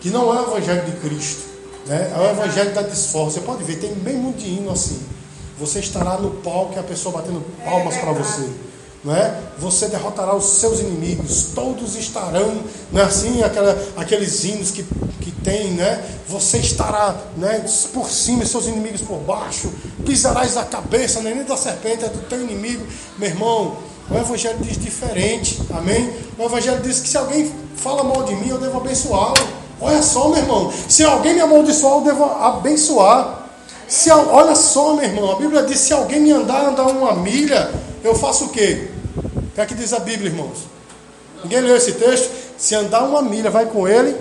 que 0.00 0.10
não 0.10 0.34
é 0.34 0.40
o 0.40 0.48
evangelho 0.48 0.84
de 0.84 0.92
Cristo. 0.92 1.42
Né? 1.86 2.12
É 2.14 2.18
o 2.18 2.30
evangelho 2.30 2.72
da 2.74 2.82
desforra. 2.82 3.30
Você 3.30 3.40
pode 3.40 3.62
ver, 3.64 3.76
tem 3.76 3.92
bem 3.94 4.16
muito 4.16 4.38
de 4.38 4.48
hino 4.48 4.70
assim. 4.70 5.00
Você 5.58 5.78
estará 5.78 6.16
no 6.16 6.30
palco 6.30 6.74
e 6.74 6.78
a 6.78 6.82
pessoa 6.82 7.18
batendo 7.18 7.44
palmas 7.64 7.96
para 7.96 8.12
você 8.12 8.48
não 9.02 9.14
é? 9.14 9.34
Você 9.58 9.88
derrotará 9.88 10.34
os 10.34 10.44
seus 10.44 10.80
inimigos, 10.80 11.48
todos 11.54 11.96
estarão, 11.96 12.62
não 12.92 13.00
é 13.00 13.04
assim? 13.04 13.42
Aquela, 13.42 13.76
aqueles 13.96 14.44
hinos 14.44 14.70
que, 14.70 14.84
que 15.20 15.30
tem, 15.30 15.72
né? 15.72 16.04
Você 16.28 16.58
estará 16.58 17.16
né, 17.36 17.64
por 17.92 18.10
cima 18.10 18.42
e 18.42 18.46
seus 18.46 18.66
inimigos 18.66 19.00
por 19.00 19.18
baixo, 19.18 19.72
pisarás 20.04 20.56
a 20.56 20.64
cabeça, 20.64 21.20
nem 21.20 21.42
da 21.44 21.56
serpente, 21.56 22.04
é 22.04 22.08
do 22.08 22.18
teu 22.28 22.40
inimigo, 22.40 22.86
meu 23.18 23.28
irmão. 23.28 23.90
O 24.10 24.16
Evangelho 24.16 24.58
diz 24.60 24.76
diferente, 24.76 25.60
amém? 25.72 26.12
O 26.36 26.44
Evangelho 26.44 26.80
diz 26.80 26.98
que 26.98 27.08
se 27.08 27.16
alguém 27.16 27.50
fala 27.76 28.02
mal 28.02 28.24
de 28.24 28.34
mim, 28.34 28.48
eu 28.48 28.58
devo 28.58 28.78
abençoá-lo. 28.78 29.60
Olha 29.80 30.02
só, 30.02 30.28
meu 30.28 30.38
irmão, 30.38 30.72
se 30.88 31.04
alguém 31.04 31.34
me 31.34 31.40
amaldiçoar, 31.40 31.94
eu 31.94 32.00
devo 32.02 32.24
abençoar. 32.24 33.46
Se, 33.88 34.10
olha 34.10 34.54
só, 34.54 34.94
meu 34.94 35.04
irmão, 35.04 35.32
a 35.32 35.36
Bíblia 35.36 35.62
diz: 35.62 35.78
se 35.78 35.92
alguém 35.92 36.20
me 36.20 36.32
andar, 36.32 36.66
andar 36.66 36.86
uma 36.88 37.14
milha, 37.14 37.70
eu 38.02 38.14
faço 38.14 38.46
o 38.46 38.48
quê? 38.48 38.88
O 39.16 39.54
que 39.54 39.60
é 39.60 39.66
que 39.66 39.74
diz 39.74 39.92
a 39.92 39.98
Bíblia, 40.00 40.30
irmãos? 40.30 40.58
Ninguém 41.42 41.60
leu 41.60 41.76
esse 41.76 41.92
texto? 41.92 42.30
Se 42.56 42.74
andar 42.74 43.02
uma 43.04 43.22
milha, 43.22 43.50
vai 43.50 43.66
com 43.66 43.88
ele. 43.88 44.14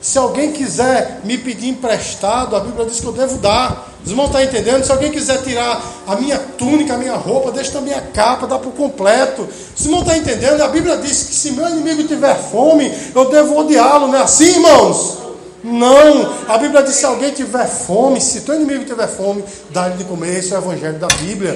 Se 0.00 0.16
alguém 0.16 0.52
quiser 0.52 1.20
me 1.24 1.36
pedir 1.36 1.68
emprestado, 1.68 2.56
a 2.56 2.60
Bíblia 2.60 2.86
diz 2.86 3.00
que 3.00 3.06
eu 3.06 3.12
devo 3.12 3.36
dar. 3.38 3.90
Os 4.02 4.10
irmãos 4.10 4.26
estão 4.26 4.42
entendendo? 4.42 4.82
Se 4.82 4.90
alguém 4.90 5.10
quiser 5.10 5.42
tirar 5.42 5.82
a 6.06 6.16
minha 6.16 6.38
túnica, 6.38 6.94
a 6.94 6.96
minha 6.96 7.16
roupa, 7.16 7.52
deixa 7.52 7.72
também 7.72 7.92
a 7.92 8.00
capa, 8.00 8.46
dá 8.46 8.58
por 8.58 8.72
completo. 8.72 9.46
Os 9.76 9.84
irmãos 9.84 10.00
estão 10.00 10.16
entendendo? 10.16 10.62
A 10.62 10.68
Bíblia 10.68 10.96
diz 10.96 11.24
que 11.24 11.34
se 11.34 11.50
meu 11.50 11.68
inimigo 11.68 12.04
tiver 12.04 12.34
fome, 12.34 12.90
eu 13.14 13.30
devo 13.30 13.58
odiá-lo, 13.58 14.08
não 14.08 14.16
é 14.16 14.22
assim, 14.22 14.54
irmãos? 14.54 15.18
Não, 15.62 16.34
a 16.48 16.56
Bíblia 16.56 16.82
diz: 16.82 16.94
se 16.94 17.04
alguém 17.04 17.32
tiver 17.32 17.66
fome, 17.66 18.20
se 18.20 18.40
teu 18.40 18.54
inimigo 18.54 18.84
tiver 18.84 19.06
fome, 19.06 19.44
dá-lhe 19.70 19.98
de 19.98 20.04
comer. 20.04 20.38
Esse 20.38 20.54
é 20.54 20.56
o 20.56 20.62
evangelho 20.62 20.98
da 20.98 21.08
Bíblia. 21.08 21.52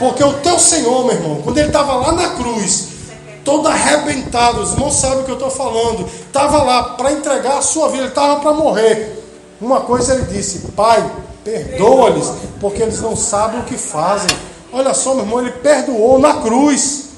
Porque 0.00 0.24
o 0.24 0.32
teu 0.40 0.58
Senhor, 0.58 1.04
meu 1.04 1.14
irmão, 1.14 1.42
quando 1.42 1.58
ele 1.58 1.66
estava 1.66 1.94
lá 1.94 2.12
na 2.12 2.30
cruz, 2.30 2.88
todo 3.44 3.68
arrebentado, 3.68 4.62
os 4.62 4.72
irmãos 4.72 4.94
sabem 4.94 5.20
o 5.20 5.24
que 5.24 5.30
eu 5.30 5.34
estou 5.34 5.50
falando, 5.50 6.06
estava 6.06 6.62
lá 6.62 6.82
para 6.94 7.12
entregar 7.12 7.58
a 7.58 7.62
sua 7.62 7.88
vida, 7.88 8.04
ele 8.04 8.08
estava 8.08 8.40
para 8.40 8.54
morrer. 8.54 9.22
Uma 9.60 9.82
coisa 9.82 10.14
ele 10.14 10.24
disse: 10.24 10.60
Pai, 10.74 11.04
perdoa-lhes, 11.44 12.32
porque 12.58 12.82
eles 12.82 12.98
não 13.02 13.14
sabem 13.14 13.60
o 13.60 13.64
que 13.64 13.76
fazem. 13.76 14.30
Olha 14.72 14.94
só, 14.94 15.14
meu 15.14 15.24
irmão, 15.24 15.40
ele 15.40 15.50
perdoou 15.50 16.18
na 16.18 16.40
cruz. 16.40 17.10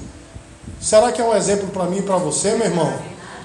Será 0.81 1.09
que 1.13 1.21
é 1.21 1.23
um 1.23 1.33
exemplo 1.33 1.69
para 1.69 1.85
mim 1.85 1.99
e 1.99 2.01
para 2.01 2.17
você, 2.17 2.51
meu 2.51 2.67
irmão? 2.67 2.91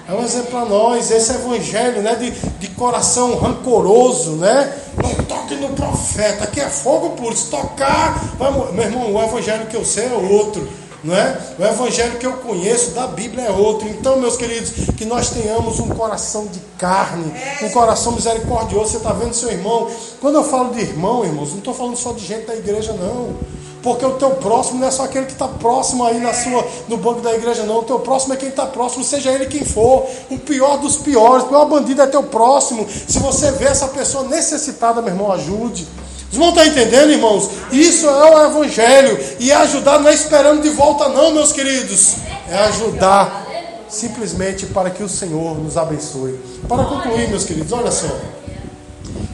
É 0.09 0.13
um 0.15 0.23
exemplo 0.23 0.49
para 0.49 0.65
nós, 0.65 1.11
esse 1.11 1.31
evangelho 1.33 2.01
né, 2.01 2.15
de, 2.15 2.31
de 2.31 2.67
coração 2.69 3.37
rancoroso, 3.37 4.31
né? 4.37 4.75
Não 4.97 5.23
toque 5.25 5.53
no 5.53 5.69
profeta, 5.69 6.45
aqui 6.45 6.59
é 6.59 6.67
fogo 6.67 7.11
puro. 7.11 7.37
Se 7.37 7.45
tocar, 7.51 8.17
vai, 8.35 8.51
meu 8.71 8.85
irmão, 8.85 9.13
o 9.13 9.21
evangelho 9.21 9.67
que 9.67 9.75
eu 9.77 9.85
sei 9.85 10.07
é 10.07 10.13
outro. 10.13 10.67
Não 11.03 11.15
é? 11.15 11.39
O 11.59 11.63
evangelho 11.63 12.17
que 12.17 12.25
eu 12.25 12.33
conheço 12.33 12.89
da 12.91 13.05
Bíblia 13.05 13.43
é 13.45 13.51
outro. 13.51 13.87
Então, 13.87 14.19
meus 14.19 14.35
queridos, 14.35 14.71
que 14.97 15.05
nós 15.05 15.29
tenhamos 15.29 15.79
um 15.79 15.89
coração 15.89 16.47
de 16.47 16.59
carne, 16.79 17.31
um 17.61 17.69
coração 17.69 18.13
misericordioso. 18.13 18.89
Você 18.89 18.97
está 18.97 19.13
vendo 19.13 19.35
seu 19.35 19.51
irmão? 19.51 19.91
Quando 20.19 20.35
eu 20.35 20.43
falo 20.43 20.73
de 20.73 20.81
irmão, 20.81 21.23
irmãos, 21.23 21.51
não 21.51 21.59
estou 21.59 21.73
falando 21.73 21.95
só 21.95 22.13
de 22.13 22.25
gente 22.25 22.47
da 22.47 22.55
igreja, 22.55 22.93
não. 22.93 23.35
Porque 23.81 24.05
o 24.05 24.11
teu 24.11 24.31
próximo 24.31 24.79
não 24.79 24.87
é 24.87 24.91
só 24.91 25.03
aquele 25.03 25.25
que 25.25 25.31
está 25.31 25.47
próximo 25.47 26.03
aí 26.03 26.19
na 26.19 26.33
sua, 26.33 26.67
no 26.87 26.97
banco 26.97 27.21
da 27.21 27.33
igreja, 27.33 27.63
não. 27.63 27.79
O 27.79 27.83
teu 27.83 27.99
próximo 27.99 28.33
é 28.33 28.37
quem 28.37 28.49
está 28.49 28.65
próximo, 28.65 29.03
seja 29.03 29.31
ele 29.31 29.45
quem 29.45 29.63
for. 29.63 30.05
O 30.29 30.37
pior 30.37 30.77
dos 30.77 30.97
piores, 30.97 31.45
o 31.45 31.47
pior 31.47 31.65
bandido 31.65 32.01
é 32.01 32.07
teu 32.07 32.23
próximo. 32.23 32.85
Se 32.89 33.19
você 33.19 33.51
vê 33.51 33.65
essa 33.65 33.87
pessoa 33.87 34.25
necessitada, 34.25 35.01
meu 35.01 35.13
irmão, 35.13 35.31
ajude. 35.31 35.87
Os 36.29 36.33
irmãos 36.33 36.49
estão 36.49 36.65
entendendo, 36.65 37.09
irmãos? 37.09 37.49
Isso 37.71 38.05
é 38.05 38.35
o 38.35 38.45
Evangelho. 38.45 39.17
E 39.39 39.49
é 39.49 39.55
ajudar 39.55 39.99
não 39.99 40.09
é 40.09 40.13
esperando 40.13 40.61
de 40.61 40.69
volta, 40.69 41.09
não, 41.09 41.33
meus 41.33 41.51
queridos. 41.51 42.15
É 42.49 42.57
ajudar 42.65 43.47
simplesmente 43.87 44.67
para 44.67 44.89
que 44.89 45.01
o 45.01 45.09
Senhor 45.09 45.57
nos 45.57 45.77
abençoe. 45.77 46.39
Para 46.67 46.83
concluir, 46.83 47.29
meus 47.29 47.45
queridos, 47.45 47.71
olha 47.71 47.91
só. 47.91 48.07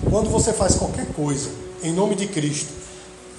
Quando 0.10 0.30
você 0.30 0.54
faz 0.54 0.76
qualquer 0.76 1.08
coisa 1.08 1.50
em 1.84 1.92
nome 1.92 2.16
de 2.16 2.28
Cristo, 2.28 2.85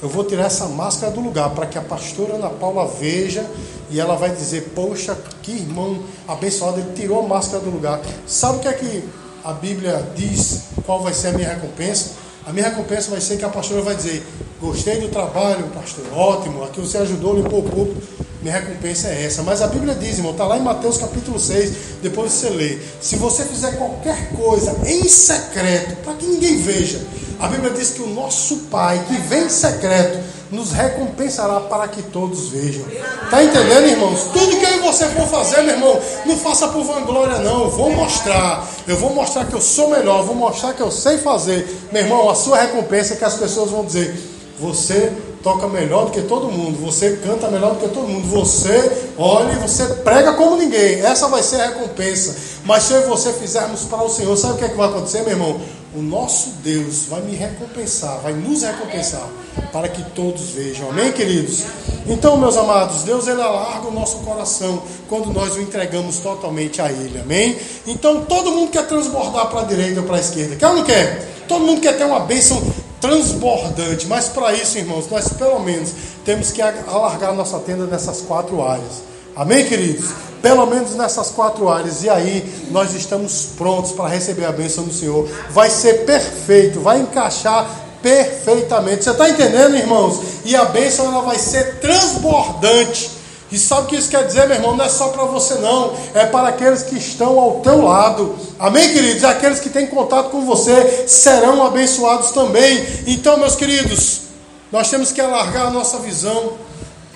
eu 0.07 0.11
vou 0.11 0.23
tirar 0.23 0.45
essa 0.45 0.69
máscara 0.69 1.11
do 1.11 1.21
lugar 1.21 1.51
para 1.51 1.67
que 1.67 1.77
a 1.77 1.83
pastora 1.83 2.35
Ana 2.35 2.49
Paula 2.49 2.87
veja 2.87 3.45
e 3.91 3.99
ela 3.99 4.15
vai 4.15 4.31
dizer: 4.31 4.71
Poxa, 4.73 5.19
que 5.43 5.51
irmão 5.51 5.99
abençoado, 6.29 6.79
ele 6.79 6.93
tirou 6.95 7.19
a 7.19 7.23
máscara 7.27 7.61
do 7.61 7.71
lugar. 7.71 8.01
Sabe 8.25 8.59
o 8.59 8.61
que 8.61 8.69
é 8.69 8.73
que 8.73 9.05
a 9.45 9.53
Bíblia 9.53 10.09
diz? 10.15 10.61
Qual 10.85 11.03
vai 11.03 11.13
ser 11.13 11.29
a 11.29 11.33
minha 11.33 11.49
recompensa? 11.49 12.11
A 12.47 12.53
minha 12.53 12.69
recompensa 12.69 13.11
vai 13.11 13.21
ser 13.21 13.37
que 13.37 13.45
a 13.45 13.49
pastora 13.49 13.83
vai 13.83 13.97
dizer: 13.97 14.25
Gostei 14.61 15.01
do 15.01 15.09
trabalho, 15.09 15.65
pastor, 15.75 16.05
ótimo, 16.15 16.63
aqui 16.63 16.81
você 16.81 16.99
ajudou, 16.99 17.35
limpou 17.35 17.59
o 17.59 17.63
público. 17.65 18.01
Minha 18.41 18.61
recompensa 18.61 19.09
é 19.09 19.25
essa. 19.25 19.43
Mas 19.43 19.61
a 19.61 19.67
Bíblia 19.67 19.97
diz, 19.97 20.19
irmão, 20.19 20.31
está 20.31 20.47
lá 20.47 20.57
em 20.57 20.63
Mateus 20.63 20.99
capítulo 20.99 21.41
6, 21.41 21.73
depois 22.01 22.31
você 22.31 22.49
lê. 22.51 22.79
Se 23.01 23.17
você 23.17 23.45
fizer 23.45 23.73
qualquer 23.73 24.31
coisa 24.31 24.77
em 24.87 25.09
secreto, 25.09 25.97
para 26.05 26.15
que 26.15 26.27
ninguém 26.27 26.59
veja, 26.59 27.01
a 27.41 27.49
Bíblia 27.49 27.71
diz 27.71 27.91
que 27.91 28.03
o 28.03 28.09
nosso 28.09 28.57
Pai, 28.71 29.05
que 29.07 29.17
vem 29.19 29.45
em 29.45 29.49
secreto, 29.49 30.19
nos 30.51 30.73
recompensará 30.73 31.61
para 31.61 31.89
que 31.89 32.03
todos 32.03 32.49
vejam. 32.51 32.85
Está 33.25 33.43
entendendo, 33.43 33.87
irmãos? 33.89 34.25
Tudo 34.33 34.57
que 34.57 34.67
você 34.87 35.07
for 35.07 35.27
fazer, 35.27 35.63
meu 35.63 35.75
irmão, 35.75 36.01
não 36.25 36.37
faça 36.37 36.69
por 36.69 36.85
vanglória, 36.85 37.39
não. 37.39 37.65
Eu 37.65 37.71
vou 37.71 37.93
mostrar. 37.93 38.67
Eu 38.87 38.97
vou 38.97 39.13
mostrar 39.13 39.45
que 39.45 39.55
eu 39.55 39.61
sou 39.61 39.91
melhor. 39.91 40.23
Vou 40.23 40.35
mostrar 40.35 40.73
que 40.75 40.81
eu 40.81 40.91
sei 40.91 41.19
fazer. 41.19 41.69
Meu 41.93 42.03
irmão, 42.03 42.31
a 42.31 42.35
sua 42.35 42.59
recompensa 42.59 43.15
é 43.15 43.17
que 43.17 43.25
as 43.25 43.35
pessoas 43.35 43.71
vão 43.71 43.85
dizer: 43.85 44.15
Você 44.61 45.13
toca 45.47 45.69
melhor 45.69 46.07
do 46.07 46.11
que 46.11 46.23
todo 46.23 46.51
mundo, 46.51 46.77
você 46.85 47.21
canta 47.23 47.49
melhor 47.49 47.75
do 47.75 47.79
que 47.79 47.95
todo 47.95 48.09
mundo, 48.09 48.27
você 48.27 49.13
olha 49.17 49.53
e 49.53 49.57
você 49.61 49.85
prega 50.03 50.33
como 50.33 50.57
ninguém. 50.57 51.01
Essa 51.03 51.29
vai 51.29 51.41
ser 51.41 51.61
a 51.61 51.67
recompensa. 51.69 52.35
Mas 52.65 52.83
se 52.83 52.95
eu 52.95 53.03
e 53.03 53.05
você 53.07 53.33
fizermos 53.33 53.83
para 53.83 54.03
o 54.03 54.09
Senhor, 54.09 54.37
sabe 54.37 54.55
o 54.55 54.57
que, 54.57 54.65
é 54.65 54.69
que 54.71 54.77
vai 54.77 54.89
acontecer, 54.89 55.23
meu 55.23 55.31
irmão? 55.31 55.61
o 55.95 56.03
nosso 56.03 56.51
Deus 56.63 57.07
vai 57.09 57.23
me 57.23 57.35
recompensar, 57.35 58.21
vai 58.21 58.35
nos 58.35 58.63
recompensar, 58.63 59.27
para 59.73 59.89
que 59.89 60.03
todos 60.11 60.51
vejam. 60.51 60.91
Amém, 60.91 61.11
queridos? 61.11 61.63
Então, 62.07 62.37
meus 62.37 62.55
amados, 62.55 63.03
Deus 63.03 63.27
ele 63.27 63.41
alarga 63.41 63.89
o 63.89 63.93
nosso 63.93 64.19
coração 64.19 64.83
quando 65.09 65.33
nós 65.33 65.57
o 65.57 65.61
entregamos 65.63 66.19
totalmente 66.19 66.83
a 66.83 66.93
Ele. 66.93 67.19
Amém? 67.19 67.57
Então, 67.87 68.27
todo 68.27 68.53
mundo 68.53 68.71
quer 68.71 68.87
transbordar 68.87 69.47
para 69.47 69.63
a 69.63 69.65
direita 69.65 70.01
ou 70.01 70.07
para 70.07 70.17
a 70.17 70.21
esquerda. 70.21 70.57
Quer 70.57 70.67
ou 70.67 70.77
não 70.77 70.85
quer? 70.85 71.45
Todo 71.49 71.65
mundo 71.65 71.81
quer 71.81 71.97
ter 71.97 72.05
uma 72.05 72.21
bênção 72.21 72.63
transbordante, 73.01 74.07
mas 74.07 74.29
para 74.29 74.53
isso, 74.53 74.79
irmãos, 74.79 75.09
nós 75.11 75.29
pelo 75.29 75.59
menos 75.61 75.93
temos 76.25 76.51
que 76.51 76.63
alargar 76.63 77.35
nossa 77.35 77.59
tenda 77.59 77.87
nessas 77.87 78.23
quatro 78.23 78.63
áreas. 78.63 79.03
Amém, 79.35 79.65
queridos? 79.67 80.07
pelo 80.47 80.65
menos 80.67 80.95
nessas 80.95 81.31
quatro 81.31 81.69
áreas, 81.69 82.05
e 82.05 82.09
aí 82.09 82.69
nós 82.71 82.95
estamos 82.95 83.49
prontos 83.57 83.91
para 83.91 84.09
receber 84.09 84.45
a 84.45 84.53
bênção 84.53 84.85
do 84.85 84.93
Senhor. 84.93 85.29
Vai 85.51 85.69
ser 85.69 86.05
perfeito, 86.05 86.79
vai 86.79 87.01
encaixar 87.01 87.69
perfeitamente. 88.01 89.03
Você 89.03 89.11
está 89.11 89.29
entendendo, 89.29 89.75
irmãos? 89.75 90.21
E 90.45 90.55
a 90.55 90.67
bênção 90.67 91.07
ela 91.07 91.23
vai 91.23 91.37
ser 91.37 91.81
transbordante. 91.81 93.11
E 93.57 93.59
sabe 93.59 93.85
o 93.85 93.87
que 93.87 93.97
isso 93.97 94.11
quer 94.11 94.27
dizer, 94.27 94.47
meu 94.47 94.57
irmão? 94.57 94.77
Não 94.77 94.85
é 94.85 94.89
só 94.91 95.09
para 95.09 95.25
você, 95.25 95.55
não. 95.55 95.97
É 96.13 96.27
para 96.27 96.49
aqueles 96.49 96.83
que 96.83 96.99
estão 96.99 97.41
ao 97.41 97.61
teu 97.61 97.83
lado. 97.83 98.37
Amém, 98.59 98.93
queridos? 98.93 99.25
Aqueles 99.25 99.61
que 99.61 99.71
têm 99.71 99.87
contato 99.87 100.29
com 100.29 100.45
você 100.45 101.09
serão 101.09 101.65
abençoados 101.65 102.33
também. 102.33 102.87
Então, 103.07 103.39
meus 103.39 103.57
queridos, 103.57 104.25
nós 104.71 104.91
temos 104.91 105.11
que 105.11 105.23
alargar 105.23 105.69
a 105.69 105.71
nossa 105.71 105.99
visão, 106.01 106.53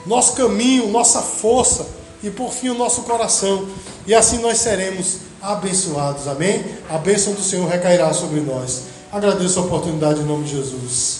nosso 0.06 0.32
caminho, 0.32 0.88
nossa 0.88 1.20
força 1.20 1.86
e 2.22 2.30
por 2.30 2.50
fim 2.50 2.70
o 2.70 2.74
nosso 2.74 3.02
coração. 3.02 3.68
E 4.06 4.14
assim 4.14 4.38
nós 4.38 4.56
seremos 4.56 5.18
abençoados. 5.42 6.26
Amém? 6.26 6.64
A 6.88 6.96
bênção 6.96 7.34
do 7.34 7.42
Senhor 7.42 7.68
recairá 7.68 8.14
sobre 8.14 8.40
nós. 8.40 8.84
Agradeço 9.12 9.58
a 9.58 9.62
oportunidade 9.62 10.20
em 10.20 10.24
nome 10.24 10.44
de 10.44 10.56
Jesus. 10.56 11.19